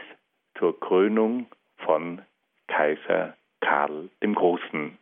[0.58, 1.46] zur Krönung
[1.78, 2.22] von
[2.66, 4.98] Kaiser Karl dem Großen.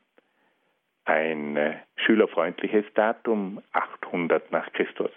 [1.05, 5.11] Ein äh, schülerfreundliches Datum 800 nach Christus.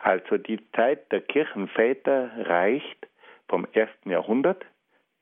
[0.00, 3.08] Also die Zeit der Kirchenväter reicht
[3.48, 4.64] vom ersten Jahrhundert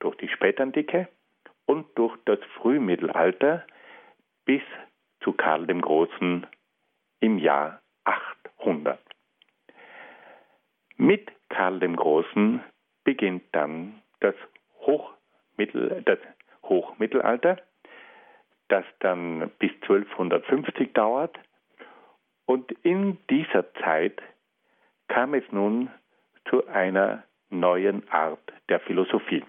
[0.01, 1.09] durch die Spätantike
[1.67, 3.67] und durch das Frühmittelalter
[4.45, 4.63] bis
[5.21, 6.47] zu Karl dem Großen
[7.21, 8.99] im Jahr 800.
[10.97, 12.63] Mit Karl dem Großen
[13.05, 14.35] beginnt dann das,
[14.81, 16.19] Hochmittel, das
[16.63, 17.59] Hochmittelalter,
[18.69, 21.39] das dann bis 1250 dauert.
[22.47, 24.23] Und in dieser Zeit
[25.09, 25.91] kam es nun
[26.49, 29.45] zu einer neuen Art der Philosophie.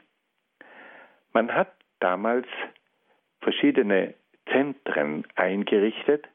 [1.34, 2.48] Man hat damals
[3.42, 4.14] verschiedene
[4.52, 6.28] Zentren eingerichtet,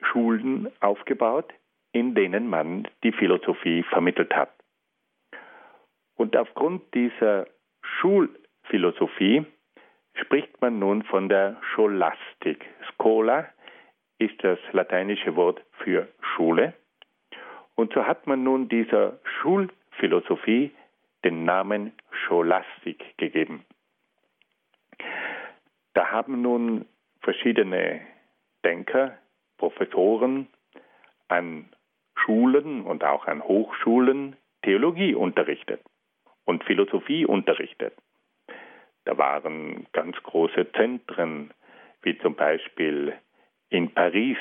[0.00, 1.52] Schulen aufgebaut,
[1.92, 4.50] in denen man die Philosophie vermittelt hat.
[6.16, 7.46] Und aufgrund dieser
[7.82, 9.44] Schulphilosophie
[10.14, 12.64] spricht man nun von der Scholastik.
[12.96, 13.46] Schola
[14.18, 16.74] ist das lateinische Wort für Schule.
[17.74, 20.72] Und so hat man nun dieser Schulphilosophie
[21.26, 23.64] den Namen Scholastik gegeben.
[25.92, 26.86] Da haben nun
[27.20, 28.00] verschiedene
[28.64, 29.18] Denker,
[29.58, 30.46] Professoren
[31.26, 31.68] an
[32.14, 35.80] Schulen und auch an Hochschulen Theologie unterrichtet
[36.44, 37.94] und Philosophie unterrichtet.
[39.04, 41.52] Da waren ganz große Zentren,
[42.02, 43.14] wie zum Beispiel
[43.68, 44.38] in Paris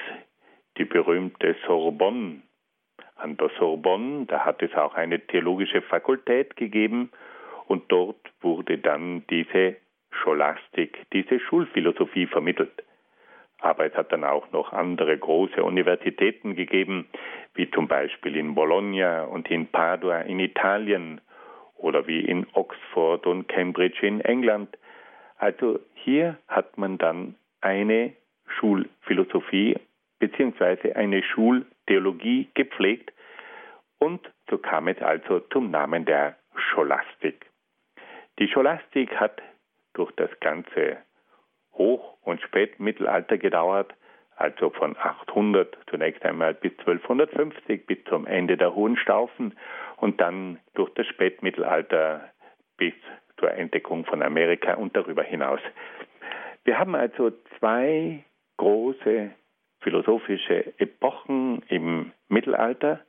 [0.77, 2.43] die berühmte Sorbonne.
[3.15, 7.11] An der Sorbonne, da hat es auch eine theologische Fakultät gegeben
[7.67, 9.77] und dort wurde dann diese
[10.11, 12.83] Scholastik, diese Schulphilosophie vermittelt.
[13.59, 17.07] Aber es hat dann auch noch andere große Universitäten gegeben,
[17.53, 21.21] wie zum Beispiel in Bologna und in Padua in Italien
[21.77, 24.77] oder wie in Oxford und Cambridge in England.
[25.37, 28.13] Also hier hat man dann eine
[28.47, 29.77] Schulphilosophie
[30.19, 30.93] bzw.
[30.93, 31.23] eine
[31.85, 33.11] Schultheologie gepflegt
[33.99, 37.45] und so kam es also zum Namen der Scholastik.
[38.39, 39.41] Die Scholastik hat
[39.93, 40.97] durch das ganze
[41.73, 43.93] Hoch- und Spätmittelalter gedauert,
[44.35, 49.57] also von 800 zunächst einmal bis 1250 bis zum Ende der Hohenstaufen
[49.97, 52.29] und dann durch das Spätmittelalter
[52.77, 52.93] bis
[53.37, 55.61] zur Entdeckung von Amerika und darüber hinaus.
[56.65, 58.25] Wir haben also zwei
[58.57, 59.31] große
[59.85, 63.05] philosophische Epochen im Mittelalter.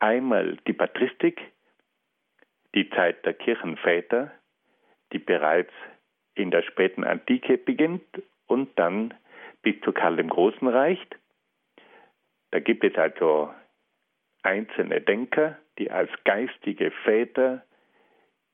[0.00, 1.40] Einmal die Patristik,
[2.74, 4.32] die Zeit der Kirchenväter,
[5.12, 5.72] die bereits
[6.34, 8.02] in der späten Antike beginnt
[8.48, 9.14] und dann
[9.62, 11.16] bis zu Karl dem Großen reicht.
[12.50, 13.54] Da gibt es also
[14.42, 17.64] einzelne Denker, die als geistige Väter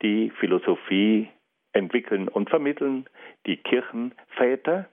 [0.02, 1.30] die Philosophie
[1.72, 3.08] entwickeln und vermitteln,
[3.46, 4.90] die Kirchenväter.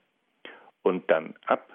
[0.82, 1.73] Und dann ab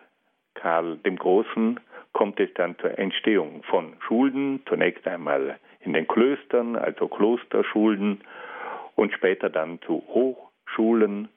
[0.60, 1.80] Karl dem Großen
[2.12, 8.22] kommt es dann zur Entstehung von Schulen, zunächst einmal in den Klöstern, also Klosterschulen,
[8.96, 11.30] und später dann zu Hochschulen.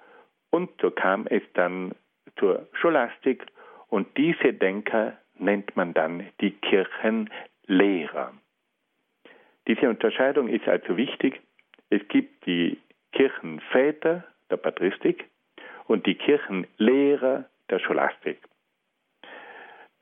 [0.51, 1.93] Und so kam es dann
[2.39, 3.47] zur Scholastik
[3.89, 8.33] und diese Denker nennt man dann die Kirchenlehrer.
[9.69, 11.41] Diese Unterscheidung ist also wichtig.
[11.91, 12.79] Es gibt die
[13.13, 15.27] Kirchenväter der Patristik
[15.87, 18.39] und die Kirchenlehrer der Scholastik.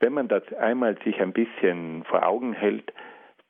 [0.01, 2.91] Wenn man das einmal sich ein bisschen vor Augen hält,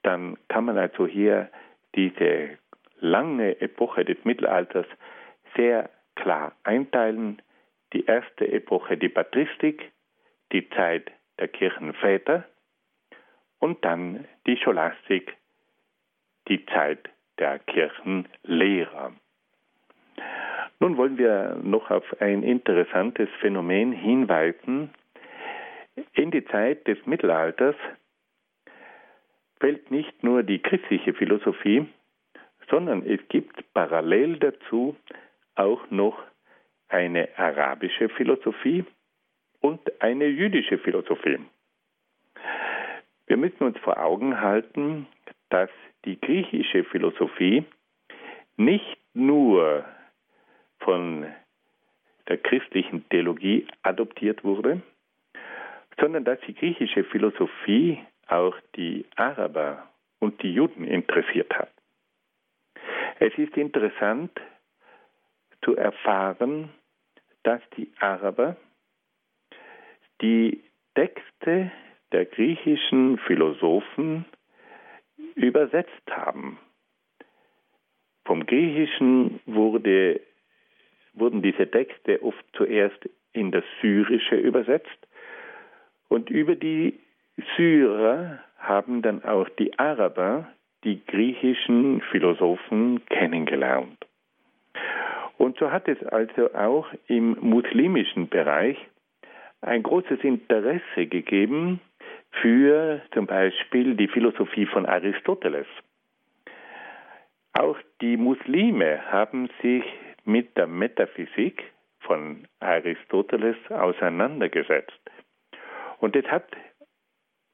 [0.04, 1.49] dann kann man also hier
[1.95, 2.58] diese
[2.99, 4.86] lange Epoche des Mittelalters
[5.56, 7.41] sehr klar einteilen.
[7.93, 9.91] Die erste Epoche die Patristik,
[10.52, 12.43] die Zeit der Kirchenväter
[13.60, 15.38] und dann die Scholastik,
[16.49, 19.14] die Zeit der Kirchenlehrer.
[20.82, 24.89] Nun wollen wir noch auf ein interessantes Phänomen hinweisen.
[26.13, 27.75] In die Zeit des Mittelalters
[29.59, 31.87] fällt nicht nur die christliche Philosophie,
[32.69, 34.95] sondern es gibt parallel dazu
[35.55, 36.17] auch noch
[36.87, 38.85] eine arabische Philosophie
[39.59, 41.39] und eine jüdische Philosophie.
[43.27, 45.07] Wir müssen uns vor Augen halten,
[45.49, 45.69] dass
[46.05, 47.65] die griechische Philosophie
[48.57, 49.85] nicht nur
[50.79, 51.27] von
[52.27, 54.81] der christlichen Theologie adoptiert wurde,
[55.99, 59.89] sondern dass die griechische Philosophie auch die Araber
[60.19, 61.71] und die Juden interessiert hat.
[63.19, 64.31] Es ist interessant
[65.63, 66.69] zu erfahren,
[67.43, 68.55] dass die Araber
[70.21, 70.63] die
[70.95, 71.71] Texte
[72.11, 74.25] der griechischen Philosophen
[75.35, 76.59] übersetzt haben.
[78.25, 80.21] Vom Griechischen wurde,
[81.13, 85.07] wurden diese Texte oft zuerst in das Syrische übersetzt
[86.12, 86.99] und über die
[87.55, 90.49] Syrer haben dann auch die Araber
[90.84, 94.05] die griechischen Philosophen kennengelernt.
[95.38, 98.78] Und so hat es also auch im muslimischen Bereich
[99.62, 101.80] ein großes Interesse gegeben
[102.41, 105.68] für zum Beispiel die Philosophie von Aristoteles.
[107.53, 109.86] Auch die Muslime haben sich
[110.26, 111.64] mit der Metaphysik
[112.01, 115.11] von Aristoteles auseinandergesetzt.
[116.02, 116.47] Und es hat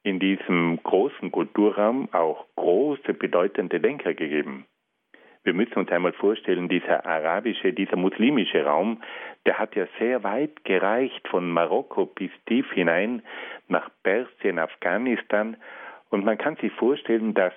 [0.03, 4.65] in diesem großen Kulturraum auch große, bedeutende Denker gegeben.
[5.43, 9.01] Wir müssen uns einmal vorstellen, dieser arabische, dieser muslimische Raum,
[9.45, 13.21] der hat ja sehr weit gereicht von Marokko bis tief hinein
[13.67, 15.57] nach Persien, Afghanistan.
[16.09, 17.53] Und man kann sich vorstellen, dass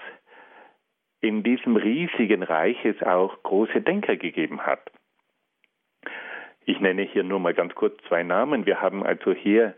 [1.21, 4.91] in diesem riesigen Reich es auch große Denker gegeben hat.
[6.65, 8.67] Ich nenne hier nur mal ganz kurz zwei Namen.
[8.67, 9.75] Wir haben also hier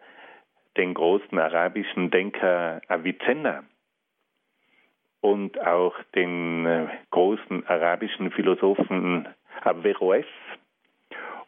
[0.77, 3.65] den großen arabischen Denker Avicenna,
[5.23, 9.29] und auch den äh, großen arabischen Philosophen
[9.63, 10.27] Averroes.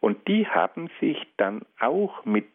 [0.00, 2.46] Und die haben sich dann auch mit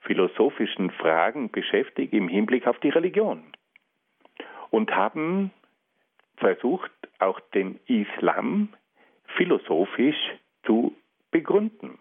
[0.00, 3.42] philosophischen Fragen beschäftigt im Hinblick auf die Religion
[4.70, 5.50] und haben
[6.36, 8.68] versucht, auch den Islam
[9.36, 10.94] philosophisch zu
[11.30, 11.98] begründen.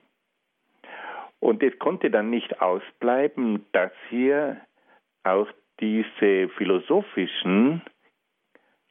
[1.46, 4.60] Und es konnte dann nicht ausbleiben, dass hier
[5.24, 5.48] auch
[5.80, 7.84] diese philosophischen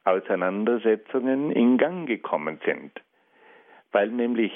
[0.05, 2.93] Auseinandersetzungen in Gang gekommen sind,
[3.91, 4.53] weil nämlich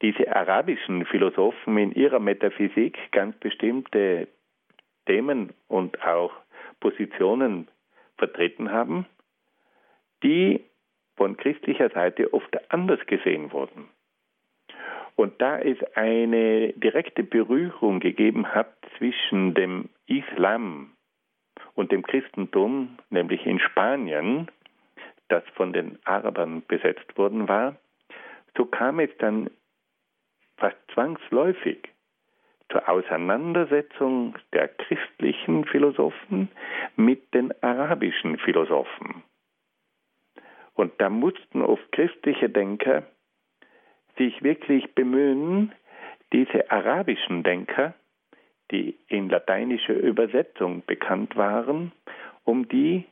[0.00, 4.26] diese arabischen Philosophen in ihrer Metaphysik ganz bestimmte
[5.04, 6.32] Themen und auch
[6.80, 7.68] Positionen
[8.16, 9.04] vertreten haben,
[10.22, 10.64] die
[11.16, 13.90] von christlicher Seite oft anders gesehen wurden.
[15.20, 20.92] Und da es eine direkte Berührung gegeben hat zwischen dem Islam
[21.74, 24.50] und dem Christentum, nämlich in Spanien,
[25.28, 27.76] das von den Arabern besetzt worden war,
[28.56, 29.50] so kam es dann
[30.56, 31.90] fast zwangsläufig
[32.70, 36.48] zur Auseinandersetzung der christlichen Philosophen
[36.96, 39.22] mit den arabischen Philosophen.
[40.72, 43.02] Und da mussten oft christliche Denker
[44.20, 45.72] sich wirklich bemühen,
[46.34, 47.94] diese arabischen Denker,
[48.70, 51.92] die in lateinischer Übersetzung bekannt waren,
[52.44, 53.06] um die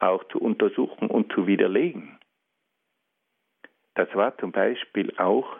[0.00, 2.18] auch zu untersuchen und zu widerlegen.
[3.94, 5.56] Das war zum Beispiel auch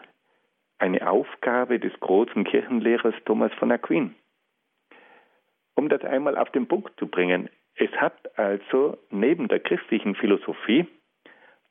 [0.77, 4.15] eine Aufgabe des großen Kirchenlehrers Thomas von Aquin.
[5.75, 10.85] Um das einmal auf den Punkt zu bringen, es hat also neben der christlichen Philosophie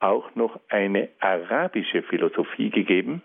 [0.00, 3.22] auch noch eine arabische Philosophie gegeben,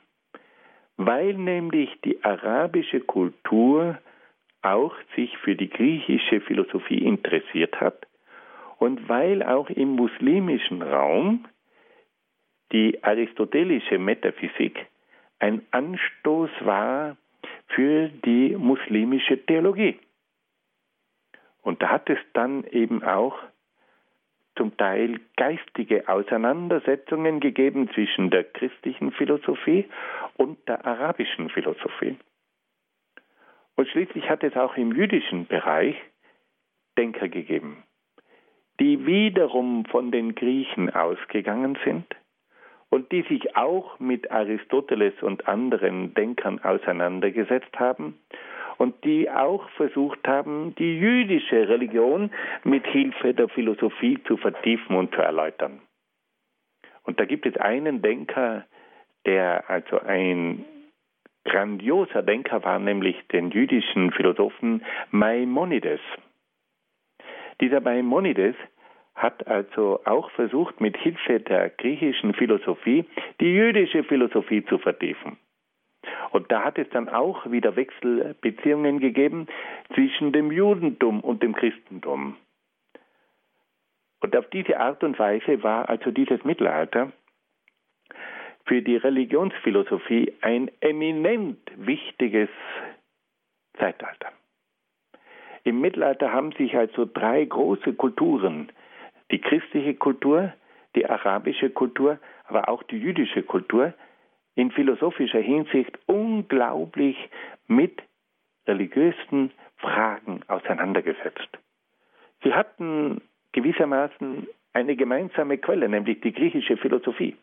[0.97, 3.97] weil nämlich die arabische Kultur
[4.61, 8.07] auch sich für die griechische Philosophie interessiert hat
[8.77, 11.45] und weil auch im muslimischen Raum
[12.71, 14.85] die aristotelische Metaphysik
[15.39, 17.17] ein Anstoß war
[17.67, 19.99] für die muslimische Theologie.
[21.61, 23.37] Und da hat es dann eben auch
[24.55, 29.85] zum Teil geistige Auseinandersetzungen gegeben zwischen der christlichen Philosophie
[30.37, 32.17] und der arabischen Philosophie.
[33.75, 35.95] Und schließlich hat es auch im jüdischen Bereich
[36.97, 37.83] Denker gegeben
[38.79, 42.05] die wiederum von den Griechen ausgegangen sind
[42.89, 48.19] und die sich auch mit Aristoteles und anderen Denkern auseinandergesetzt haben
[48.77, 52.31] und die auch versucht haben, die jüdische Religion
[52.63, 55.81] mit Hilfe der Philosophie zu vertiefen und zu erläutern.
[57.03, 58.65] Und da gibt es einen Denker,
[59.25, 60.65] der also ein
[61.45, 66.01] grandioser Denker war, nämlich den jüdischen Philosophen Maimonides.
[67.61, 68.55] Dieser Maimonides
[69.15, 73.05] hat also auch versucht, mit Hilfe der griechischen Philosophie
[73.39, 75.37] die jüdische Philosophie zu vertiefen.
[76.35, 79.47] Und da hat es dann auch wieder Wechselbeziehungen gegeben
[79.93, 82.35] zwischen dem Judentum und dem Christentum.
[84.19, 87.13] Und auf diese Art und Weise war also dieses Mittelalter
[88.65, 92.49] für die Religionsphilosophie ein eminent wichtiges
[93.79, 94.33] Zeitalter.
[95.63, 98.73] Im Mittelalter haben sich also drei große Kulturen,
[99.31, 100.51] die christliche Kultur,
[100.95, 103.93] die arabische Kultur, aber auch die jüdische Kultur,
[104.55, 107.17] in philosophischer Hinsicht unglaublich
[107.67, 108.01] mit
[108.67, 111.49] religiösen Fragen auseinandergesetzt.
[112.43, 117.35] Sie hatten gewissermaßen eine gemeinsame Quelle, nämlich die griechische Philosophie,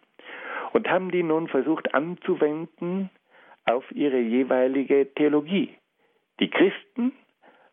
[0.73, 3.11] und haben die nun versucht anzuwenden
[3.65, 5.75] auf ihre jeweilige Theologie.
[6.41, 7.13] Die Christen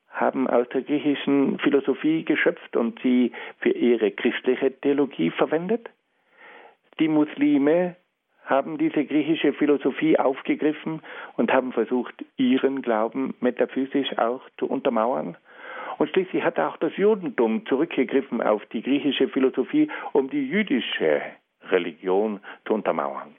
[0.10, 5.90] haben aus der griechischen Philosophie geschöpft und sie für ihre christliche Theologie verwendet.
[7.00, 7.96] Die Muslime
[8.50, 11.02] haben diese griechische Philosophie aufgegriffen
[11.38, 15.38] und haben versucht, ihren Glauben metaphysisch auch zu untermauern.
[16.00, 21.22] Und schließlich hat auch das Judentum zurückgegriffen auf die griechische Philosophie, um die jüdische
[21.70, 23.36] Religion zu untermauern.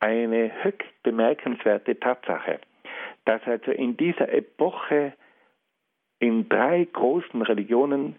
[0.00, 2.60] Eine höchst bemerkenswerte Tatsache,
[3.24, 5.12] dass also in dieser Epoche
[6.20, 8.16] in drei großen Religionen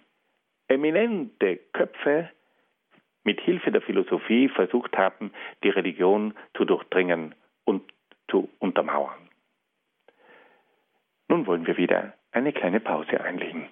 [0.68, 2.30] eminente Köpfe
[3.26, 7.84] mit Hilfe der Philosophie versucht haben, die Religion zu durchdringen und
[8.30, 9.30] zu untermauern.
[11.28, 13.68] Nun wollen wir wieder eine kleine Pause einlegen.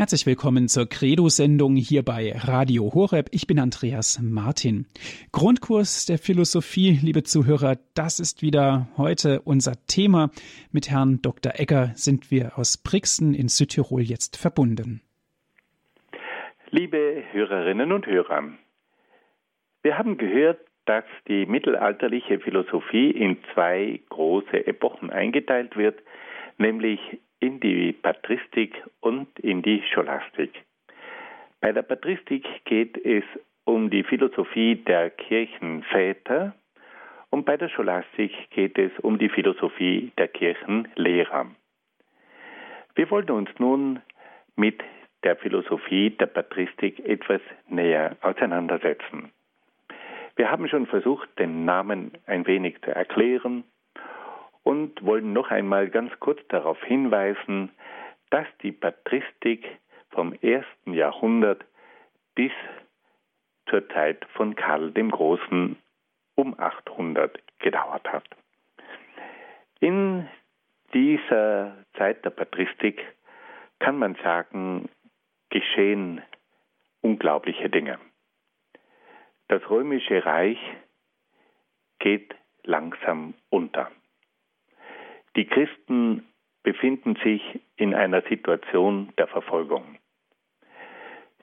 [0.00, 3.28] Herzlich willkommen zur Credo-Sendung hier bei Radio Horeb.
[3.32, 4.86] Ich bin Andreas Martin.
[5.30, 10.30] Grundkurs der Philosophie, liebe Zuhörer, das ist wieder heute unser Thema.
[10.72, 11.52] Mit Herrn Dr.
[11.60, 15.02] Egger sind wir aus Brixen in Südtirol jetzt verbunden.
[16.70, 18.44] Liebe Hörerinnen und Hörer,
[19.82, 25.98] wir haben gehört, dass die mittelalterliche Philosophie in zwei große Epochen eingeteilt wird,
[26.56, 27.00] nämlich
[27.40, 30.62] in die Patristik und in die Scholastik.
[31.60, 33.24] Bei der Patristik geht es
[33.64, 36.54] um die Philosophie der Kirchenväter
[37.30, 41.46] und bei der Scholastik geht es um die Philosophie der Kirchenlehrer.
[42.94, 44.00] Wir wollen uns nun
[44.56, 44.82] mit
[45.22, 49.30] der Philosophie der Patristik etwas näher auseinandersetzen.
[50.36, 53.64] Wir haben schon versucht, den Namen ein wenig zu erklären
[54.62, 57.70] und wollen noch einmal ganz kurz darauf hinweisen,
[58.30, 59.66] dass die Patristik
[60.10, 61.64] vom ersten Jahrhundert
[62.34, 62.52] bis
[63.68, 65.76] zur Zeit von Karl dem Großen
[66.34, 68.24] um 800 gedauert hat.
[69.80, 70.28] In
[70.92, 73.00] dieser Zeit der Patristik
[73.78, 74.88] kann man sagen,
[75.48, 76.22] geschehen
[77.00, 77.98] unglaubliche Dinge.
[79.48, 80.58] Das römische Reich
[81.98, 82.34] geht
[82.64, 83.90] langsam unter.
[85.36, 86.26] Die Christen
[86.62, 87.42] befinden sich
[87.76, 89.96] in einer Situation der Verfolgung.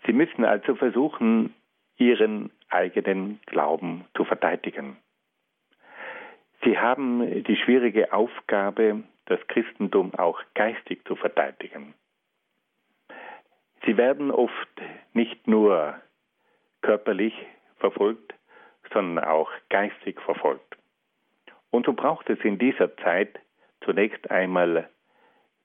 [0.05, 1.53] Sie müssen also versuchen,
[1.97, 4.97] ihren eigenen Glauben zu verteidigen.
[6.63, 11.93] Sie haben die schwierige Aufgabe, das Christentum auch geistig zu verteidigen.
[13.85, 14.81] Sie werden oft
[15.13, 15.95] nicht nur
[16.81, 17.33] körperlich
[17.77, 18.33] verfolgt,
[18.91, 20.77] sondern auch geistig verfolgt.
[21.69, 23.39] Und so braucht es in dieser Zeit
[23.87, 24.89] zunächst einmal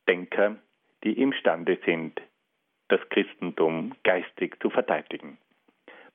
[0.09, 0.57] Denker,
[1.03, 2.21] die imstande sind,
[2.87, 5.39] das Christentum geistig zu verteidigen.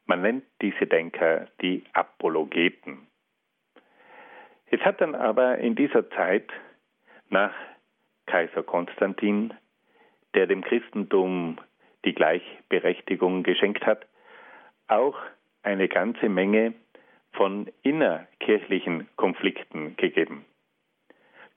[0.05, 3.07] Man nennt diese Denker die Apologeten.
[4.67, 6.49] Es hat dann aber in dieser Zeit
[7.29, 7.53] nach
[8.25, 9.53] Kaiser Konstantin,
[10.33, 11.59] der dem Christentum
[12.05, 14.05] die Gleichberechtigung geschenkt hat,
[14.87, 15.17] auch
[15.61, 16.73] eine ganze Menge
[17.33, 20.45] von innerkirchlichen Konflikten gegeben.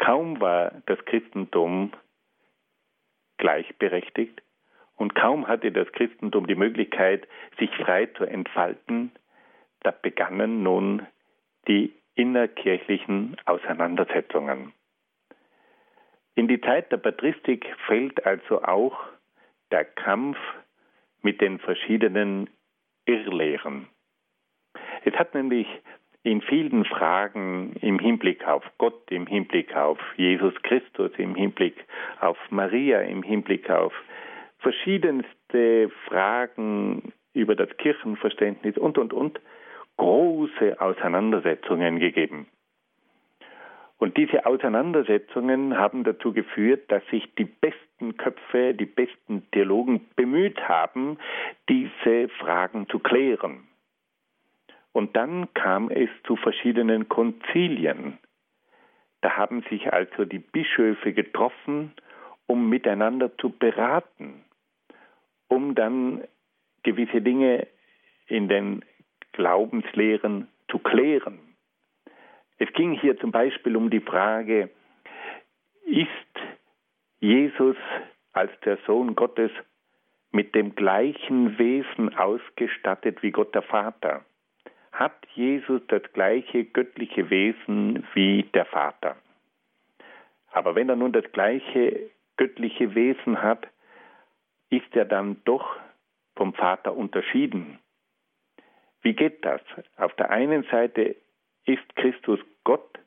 [0.01, 1.93] Kaum war das Christentum
[3.37, 4.43] gleichberechtigt
[4.97, 7.27] Und kaum hatte das Christentum die Möglichkeit,
[7.59, 9.13] sich frei zu entfalten,
[9.81, 11.07] da begannen nun
[11.69, 14.75] die innerkirchlichen Auseinandersetzungen.
[16.35, 18.99] In die Zeit der Patristik fällt also auch
[19.71, 20.37] der Kampf
[21.23, 22.51] mit den verschiedenen
[23.07, 23.89] Irrlehren.
[25.05, 25.67] Es hat nämlich
[26.23, 31.75] in vielen Fragen im Hinblick auf Gott, im Hinblick auf Jesus Christus, im Hinblick
[32.21, 33.93] auf Maria, im Hinblick auf
[34.59, 39.41] verschiedenste Fragen über das Kirchenverständnis und, und, und,
[39.97, 42.47] große Auseinandersetzungen gegeben.
[43.99, 50.59] Und diese Auseinandersetzungen haben dazu geführt, dass sich die besten Köpfe, die besten Theologen bemüht
[50.67, 51.19] haben,
[51.69, 53.69] diese Fragen zu klären.
[54.93, 58.19] Und dann kam es zu verschiedenen Konzilien.
[59.21, 61.93] Da haben sich also die Bischöfe getroffen,
[62.47, 64.45] um miteinander zu beraten,
[65.49, 66.25] um dann
[66.83, 67.69] gewisse Dinge
[68.27, 68.85] in den
[69.33, 71.39] Glaubenslehren zu klären.
[72.59, 74.71] Es ging hier zum Beispiel um die Frage,
[75.85, 76.09] ist
[77.21, 77.77] Jesus
[78.33, 79.51] als der Sohn Gottes
[80.31, 84.25] mit dem gleichen Wesen ausgestattet wie Gott der Vater?
[84.93, 89.17] Hat Jesus das gleiche göttliche Wesen wie der Vater.
[90.53, 93.69] Aber wenn er nun das gleiche göttliche Wesen hat,
[94.71, 95.77] ist er dann doch
[96.37, 97.79] vom Vater unterschieden.
[99.03, 99.61] Wie geht das?
[99.97, 101.17] Auf der einen Seite
[101.65, 102.99] ist Christus Gott,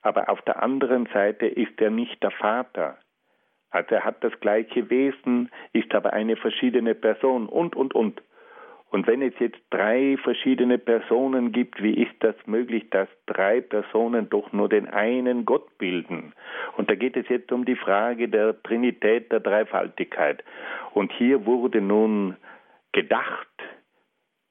[0.00, 2.98] aber auf der anderen Seite ist er nicht der Vater.
[3.70, 8.22] Also er hat das gleiche Wesen, ist aber eine verschiedene Person und, und, und.
[8.92, 14.28] Und wenn es jetzt drei verschiedene Personen gibt, wie ist das möglich, dass drei Personen
[14.28, 16.34] doch nur den einen Gott bilden?
[16.76, 20.44] Und da geht es jetzt um die Frage der Trinität, der Dreifaltigkeit.
[20.92, 22.36] Und hier wurde nun
[22.92, 23.48] gedacht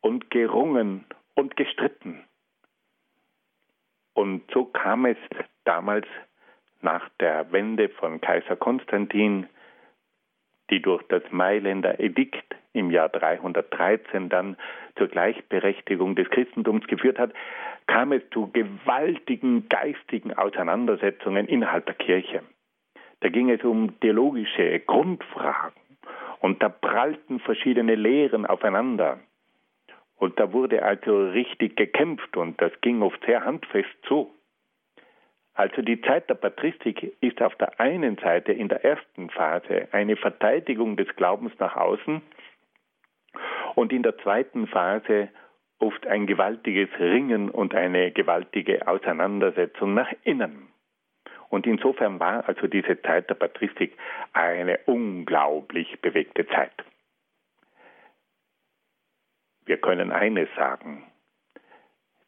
[0.01, 2.23] und gerungen und gestritten.
[4.15, 5.17] Und so kam es
[5.65, 6.07] damals
[6.81, 9.47] nach der Wende von Kaiser Konstantin,
[10.71, 14.57] die durch das Mailänder Edikt im Jahr 313 dann
[14.97, 17.33] zur Gleichberechtigung des Christentums geführt hat,
[17.87, 22.41] kam es zu gewaltigen geistigen Auseinandersetzungen innerhalb der Kirche.
[23.19, 25.81] Da ging es um theologische Grundfragen
[26.39, 29.19] und da prallten verschiedene Lehren aufeinander.
[30.15, 34.31] Und da wurde also richtig gekämpft und das ging oft sehr handfest zu.
[35.61, 40.15] Also die Zeit der Patristik ist auf der einen Seite in der ersten Phase eine
[40.15, 42.19] Verteidigung des Glaubens nach außen
[43.75, 45.29] und in der zweiten Phase
[45.77, 50.69] oft ein gewaltiges Ringen und eine gewaltige Auseinandersetzung nach innen.
[51.49, 53.95] Und insofern war also diese Zeit der Patristik
[54.33, 56.73] eine unglaublich bewegte Zeit.
[59.65, 61.10] Wir können eines sagen.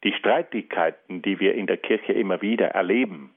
[0.03, 3.33] Die Streitigkeiten, die wir in der Kirche immer wieder erleben,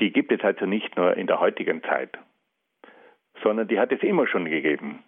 [0.00, 2.18] die gibt es also nicht nur in der heutigen Zeit,
[3.42, 5.04] sondern die hat es immer schon gegeben.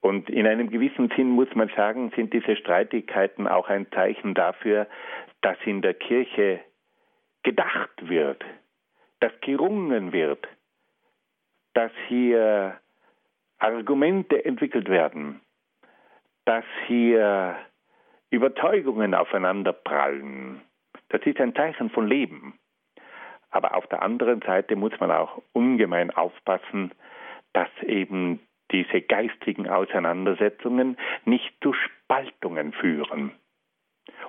[0.00, 4.86] Und in einem gewissen Sinn muss man sagen, sind diese Streitigkeiten auch ein Zeichen dafür,
[5.40, 6.60] dass in der Kirche
[7.42, 8.44] gedacht wird,
[9.18, 10.46] dass gerungen wird,
[11.74, 12.78] dass hier
[13.58, 15.40] Argumente entwickelt werden,
[16.44, 17.56] dass hier
[18.30, 20.62] Überzeugungen aufeinander prallen.
[21.08, 22.58] Das ist ein Zeichen von Leben.
[23.50, 26.92] Aber auf der anderen Seite muss man auch ungemein aufpassen,
[27.52, 28.40] dass eben
[28.72, 33.32] diese geistigen Auseinandersetzungen nicht zu Spaltungen führen.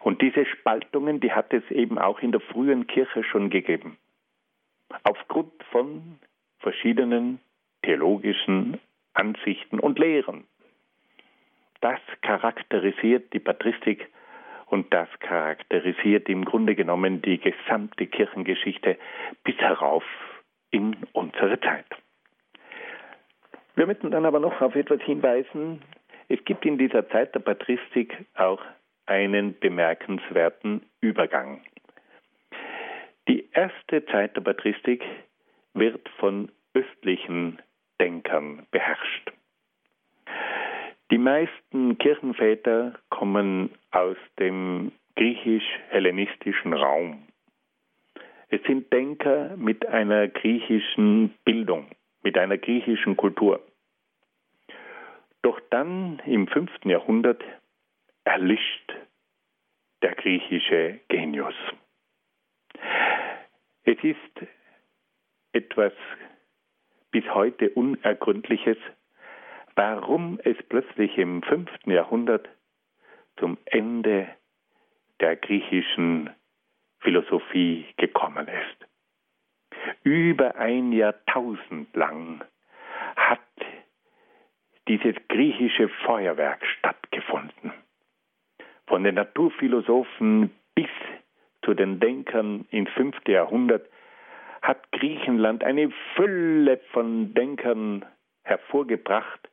[0.01, 3.97] Und diese Spaltungen, die hat es eben auch in der frühen Kirche schon gegeben.
[5.03, 6.19] Aufgrund von
[6.59, 7.39] verschiedenen
[7.81, 8.79] theologischen
[9.13, 10.45] Ansichten und Lehren.
[11.81, 14.07] Das charakterisiert die Patristik
[14.65, 18.97] und das charakterisiert im Grunde genommen die gesamte Kirchengeschichte
[19.43, 20.03] bis herauf
[20.71, 21.85] in unsere Zeit.
[23.75, 25.81] Wir möchten dann aber noch auf etwas hinweisen.
[26.29, 28.61] Es gibt in dieser Zeit der Patristik auch
[29.05, 31.61] einen bemerkenswerten Übergang.
[33.27, 35.03] Die erste Zeit der Patristik
[35.73, 37.61] wird von östlichen
[37.99, 39.31] Denkern beherrscht.
[41.09, 47.27] Die meisten Kirchenväter kommen aus dem griechisch-hellenistischen Raum.
[48.49, 51.87] Es sind Denker mit einer griechischen Bildung,
[52.23, 53.61] mit einer griechischen Kultur.
[55.41, 56.71] Doch dann im 5.
[56.83, 57.41] Jahrhundert
[58.25, 58.93] erlischt
[60.01, 61.55] der griechische Genius.
[63.83, 64.47] Es ist
[65.53, 65.93] etwas
[67.11, 68.77] bis heute Unergründliches,
[69.77, 72.49] warum es plötzlich im fünften Jahrhundert
[73.37, 74.27] zum Ende
[75.19, 76.31] der griechischen
[76.99, 78.87] Philosophie gekommen ist.
[80.03, 82.43] Über ein Jahrtausend lang
[83.15, 83.39] hat
[84.87, 87.71] dieses griechische Feuerwerk stattgefunden.
[88.87, 90.89] Von den Naturphilosophen bis
[91.63, 93.87] zu den Denkern ins fünfte Jahrhundert
[94.63, 98.05] hat Griechenland eine Fülle von Denkern
[98.43, 99.47] hervorgebracht,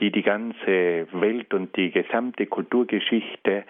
[0.00, 3.64] die die ganze Welt und die gesamte Kulturgeschichte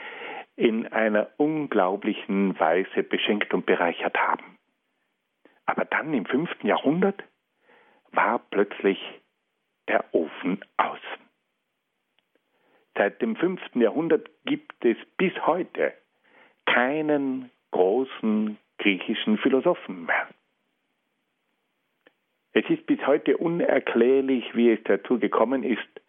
[0.56, 4.58] in einer unglaublichen Weise beschenkt und bereichert haben.
[5.66, 7.22] Aber dann im fünften Jahrhundert
[8.10, 8.98] war plötzlich
[9.88, 11.00] der Ofen aus.
[12.94, 15.94] Seit dem fünften Jahrhundert gibt es bis heute
[16.66, 20.28] keinen großen griechischen Philosophen mehr.
[22.52, 26.01] Es ist bis heute unerklärlich, wie es dazu gekommen ist,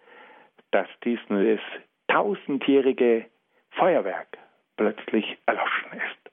[0.73, 1.59] dass dieses
[2.07, 3.25] tausendjährige
[3.71, 4.37] Feuerwerk
[4.75, 6.31] plötzlich erloschen ist.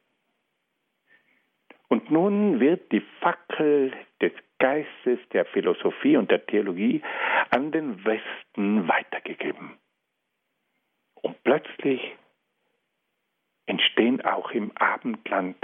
[1.88, 7.03] Und nun wird die Fackel des Geistes der Philosophie und der Theologie
[7.51, 9.78] an den Westen weitergegeben.
[11.14, 12.16] Und plötzlich
[13.66, 15.57] entstehen auch im Abendland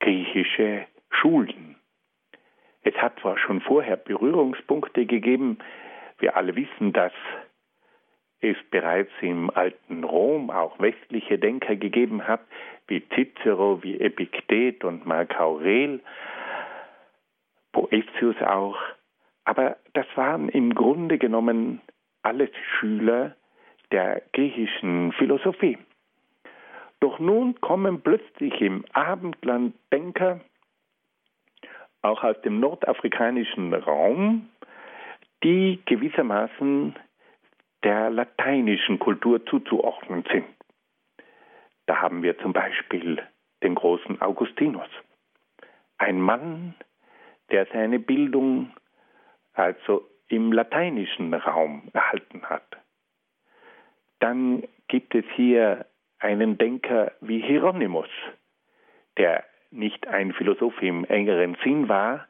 [0.00, 1.76] griechische Schulen.
[2.82, 5.58] Es hat zwar schon vorher Berührungspunkte gegeben,
[6.18, 7.12] wir alle wissen, dass
[8.40, 12.40] es bereits im alten Rom auch westliche Denker gegeben hat,
[12.86, 16.00] wie Cicero, wie Epiktet und Marc Aurel,
[17.72, 18.78] Boetius auch.
[19.44, 21.80] Aber das waren im Grunde genommen
[22.22, 23.34] alles Schüler
[23.90, 25.78] der griechischen Philosophie.
[27.00, 30.40] Doch nun kommen plötzlich im Abendland Denker,
[32.02, 34.48] auch aus dem nordafrikanischen Raum,
[35.42, 36.94] die gewissermaßen
[37.84, 40.46] der lateinischen Kultur zuzuordnen sind.
[41.86, 43.22] Da haben wir zum Beispiel
[43.62, 44.88] den großen Augustinus,
[45.96, 46.74] ein Mann,
[47.50, 48.72] der seine Bildung
[49.54, 52.76] also im lateinischen Raum erhalten hat.
[54.20, 55.86] Dann gibt es hier
[56.18, 58.08] einen Denker wie Hieronymus,
[59.16, 62.26] der nicht ein Philosoph im engeren Sinn war,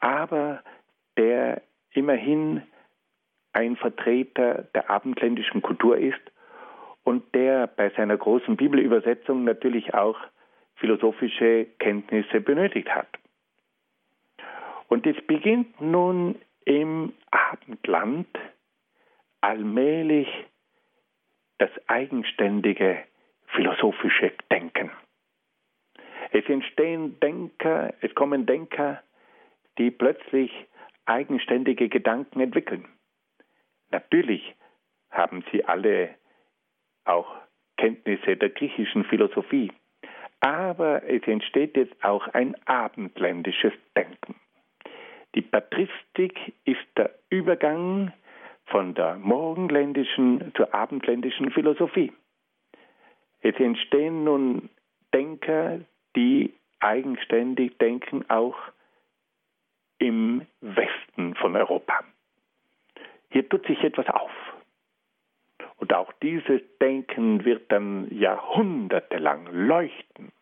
[0.00, 0.62] aber
[1.16, 2.62] der immerhin
[3.56, 6.20] ein Vertreter der abendländischen Kultur ist
[7.04, 10.18] und der bei seiner großen Bibelübersetzung natürlich auch
[10.74, 13.08] philosophische Kenntnisse benötigt hat.
[14.88, 16.36] Und es beginnt nun
[16.66, 18.28] im Abendland
[19.40, 20.28] allmählich
[21.56, 22.98] das eigenständige
[23.46, 24.90] philosophische Denken.
[26.30, 29.02] Es entstehen Denker, es kommen Denker,
[29.78, 30.52] die plötzlich
[31.06, 32.86] eigenständige Gedanken entwickeln.
[33.96, 34.54] Natürlich
[35.10, 36.10] haben sie alle
[37.06, 37.34] auch
[37.78, 39.72] Kenntnisse der griechischen Philosophie,
[40.40, 44.34] aber es entsteht jetzt auch ein abendländisches Denken.
[45.34, 48.12] Die Patristik ist der Übergang
[48.66, 52.12] von der morgenländischen zur abendländischen Philosophie.
[53.40, 54.68] Es entstehen nun
[55.14, 55.80] Denker,
[56.14, 58.58] die eigenständig denken, auch
[59.98, 62.04] im Westen von Europa.
[63.36, 64.30] Hier tut sich etwas auf.
[65.76, 70.32] Und auch dieses Denken wird dann jahrhundertelang leuchten.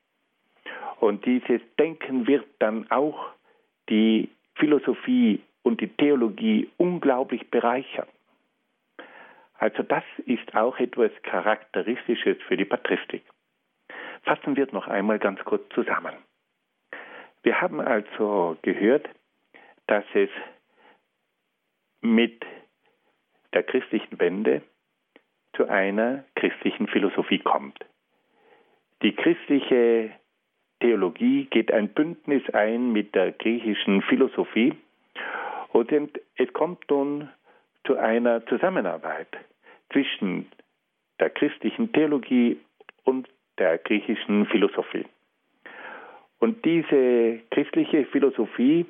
[1.01, 3.33] Und dieses Denken wird dann auch
[3.89, 8.07] die Philosophie und die Theologie unglaublich bereichern.
[9.55, 13.25] Also das ist auch etwas Charakteristisches für die Patristik.
[14.23, 16.15] Fassen wir es noch einmal ganz kurz zusammen.
[17.43, 19.09] Wir haben also gehört,
[19.89, 20.31] dass es
[22.01, 22.45] mit
[23.55, 24.63] der christlichen Wende
[25.55, 27.79] zu einer christlichen Philosophie kommt.
[29.03, 30.11] Die christliche
[30.81, 34.75] Theologie geht ein Bündnis ein mit der griechischen Philosophie
[35.73, 35.91] und
[36.37, 37.31] es kommt nun
[37.87, 39.29] zu einer Zusammenarbeit
[39.93, 40.47] zwischen
[41.21, 42.59] der christlichen Theologie
[43.05, 43.29] und
[43.59, 45.07] der griechischen Philosophie.
[46.39, 48.87] Und diese christliche Philosophie,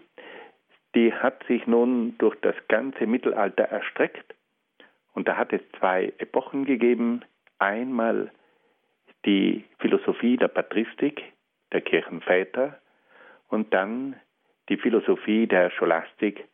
[0.94, 4.34] die hat sich nun durch das ganze Mittelalter erstreckt.
[5.14, 7.22] Und da hat es zwei Epochen gegeben.
[7.58, 8.30] Einmal
[9.24, 11.22] die Philosophie der Patristik,
[11.72, 12.78] der Kirchenväter,
[13.48, 14.16] und dann
[14.68, 16.44] die Philosophie der Scholastik,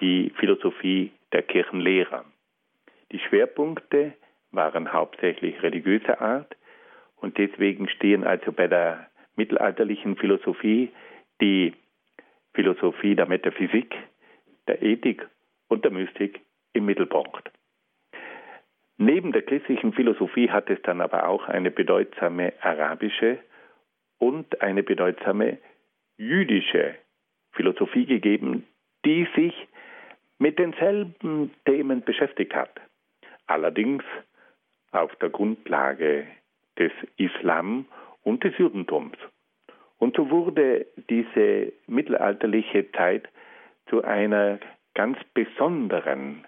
[0.00, 2.24] die Philosophie der Kirchenlehrer.
[3.12, 4.12] Die Schwerpunkte
[4.50, 6.56] waren hauptsächlich religiöser Art
[7.16, 10.90] und deswegen stehen also bei der mittelalterlichen Philosophie
[11.40, 11.74] die
[12.54, 13.94] Philosophie der Metaphysik,
[14.66, 15.26] der Ethik
[15.68, 16.40] und der Mystik
[16.76, 17.50] im Mittelpunkt.
[18.98, 23.38] Neben der christlichen Philosophie hat es dann aber auch eine bedeutsame arabische
[24.18, 25.58] und eine bedeutsame
[26.16, 26.94] jüdische
[27.52, 28.66] Philosophie gegeben,
[29.04, 29.54] die sich
[30.38, 32.80] mit denselben Themen beschäftigt hat.
[33.46, 34.04] Allerdings
[34.92, 36.26] auf der Grundlage
[36.78, 37.86] des Islam
[38.22, 39.16] und des Judentums.
[39.98, 43.28] Und so wurde diese mittelalterliche Zeit
[43.88, 44.58] zu einer
[44.94, 46.46] ganz besonderen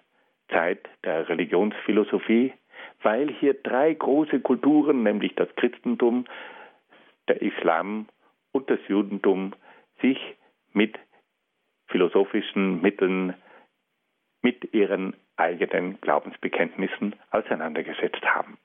[0.49, 2.53] Zeit der Religionsphilosophie,
[3.03, 6.25] weil hier drei große Kulturen, nämlich das Christentum,
[7.29, 8.07] der Islam
[8.53, 9.53] und das Judentum,
[10.01, 10.19] sich
[10.73, 10.99] mit
[11.87, 13.35] philosophischen Mitteln,
[14.43, 18.59] mit ihren eigenen Glaubensbekenntnissen auseinandergesetzt haben.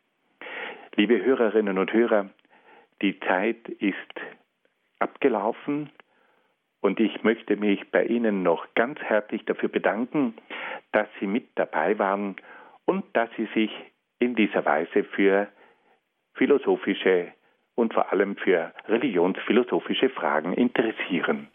[0.95, 2.29] Liebe Hörerinnen und Hörer,
[3.01, 3.95] die Zeit ist
[4.99, 5.89] abgelaufen
[6.84, 10.36] und ich möchte mich bei Ihnen noch ganz herzlich dafür bedanken,
[10.91, 12.36] dass Sie mit dabei waren
[12.84, 13.71] und dass Sie sich
[14.19, 15.47] in dieser Weise für
[16.34, 17.31] philosophische
[17.75, 21.47] und vor allem für religionsphilosophische Fragen interessieren.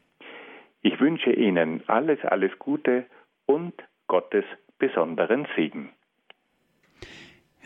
[0.80, 3.04] Ich wünsche Ihnen alles, alles Gute
[3.44, 3.74] und
[4.06, 4.46] Gottes
[4.78, 5.90] besonderen Segen.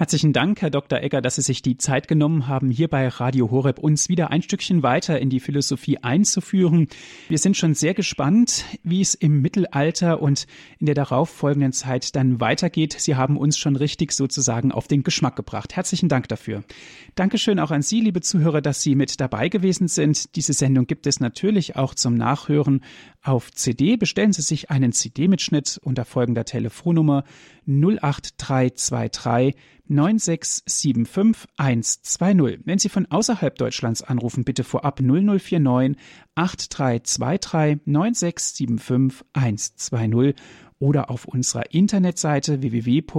[0.02, 1.00] Herzlichen Dank, Herr Dr.
[1.00, 4.42] Egger, dass Sie sich die Zeit genommen haben, hier bei Radio Horeb uns wieder ein
[4.42, 6.88] Stückchen weiter in die Philosophie einzuführen.
[7.28, 10.48] Wir sind schon sehr gespannt, wie es im Mittelalter und
[10.80, 12.96] in der darauffolgenden Zeit dann weitergeht.
[12.98, 15.76] Sie haben uns schon richtig sozusagen auf den Geschmack gebracht.
[15.76, 16.64] Herzlichen Dank dafür.
[17.14, 20.34] Dankeschön auch an Sie, liebe Zuhörer, dass Sie mit dabei gewesen sind.
[20.34, 22.80] Diese Sendung gibt es natürlich auch zum Nachhören
[23.22, 23.96] auf CD.
[23.96, 27.22] Bestellen Sie sich einen CD-Mitschnitt unter folgender Telefonnummer
[27.66, 29.54] 08323
[29.86, 32.60] 9675 120.
[32.64, 35.96] Wenn Sie von außerhalb Deutschlands anrufen, bitte vorab 0049
[36.34, 40.34] 8323 9675 120
[40.78, 43.14] oder auf unserer Internetseite www.hore.org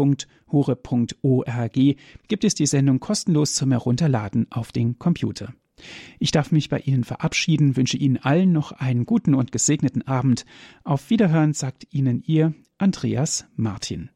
[2.28, 5.54] gibt es die Sendung kostenlos zum Herunterladen auf den Computer.
[6.20, 10.46] Ich darf mich bei Ihnen verabschieden, wünsche Ihnen allen noch einen guten und gesegneten Abend.
[10.84, 14.10] Auf Wiederhören sagt Ihnen Ihr Andreas Martin.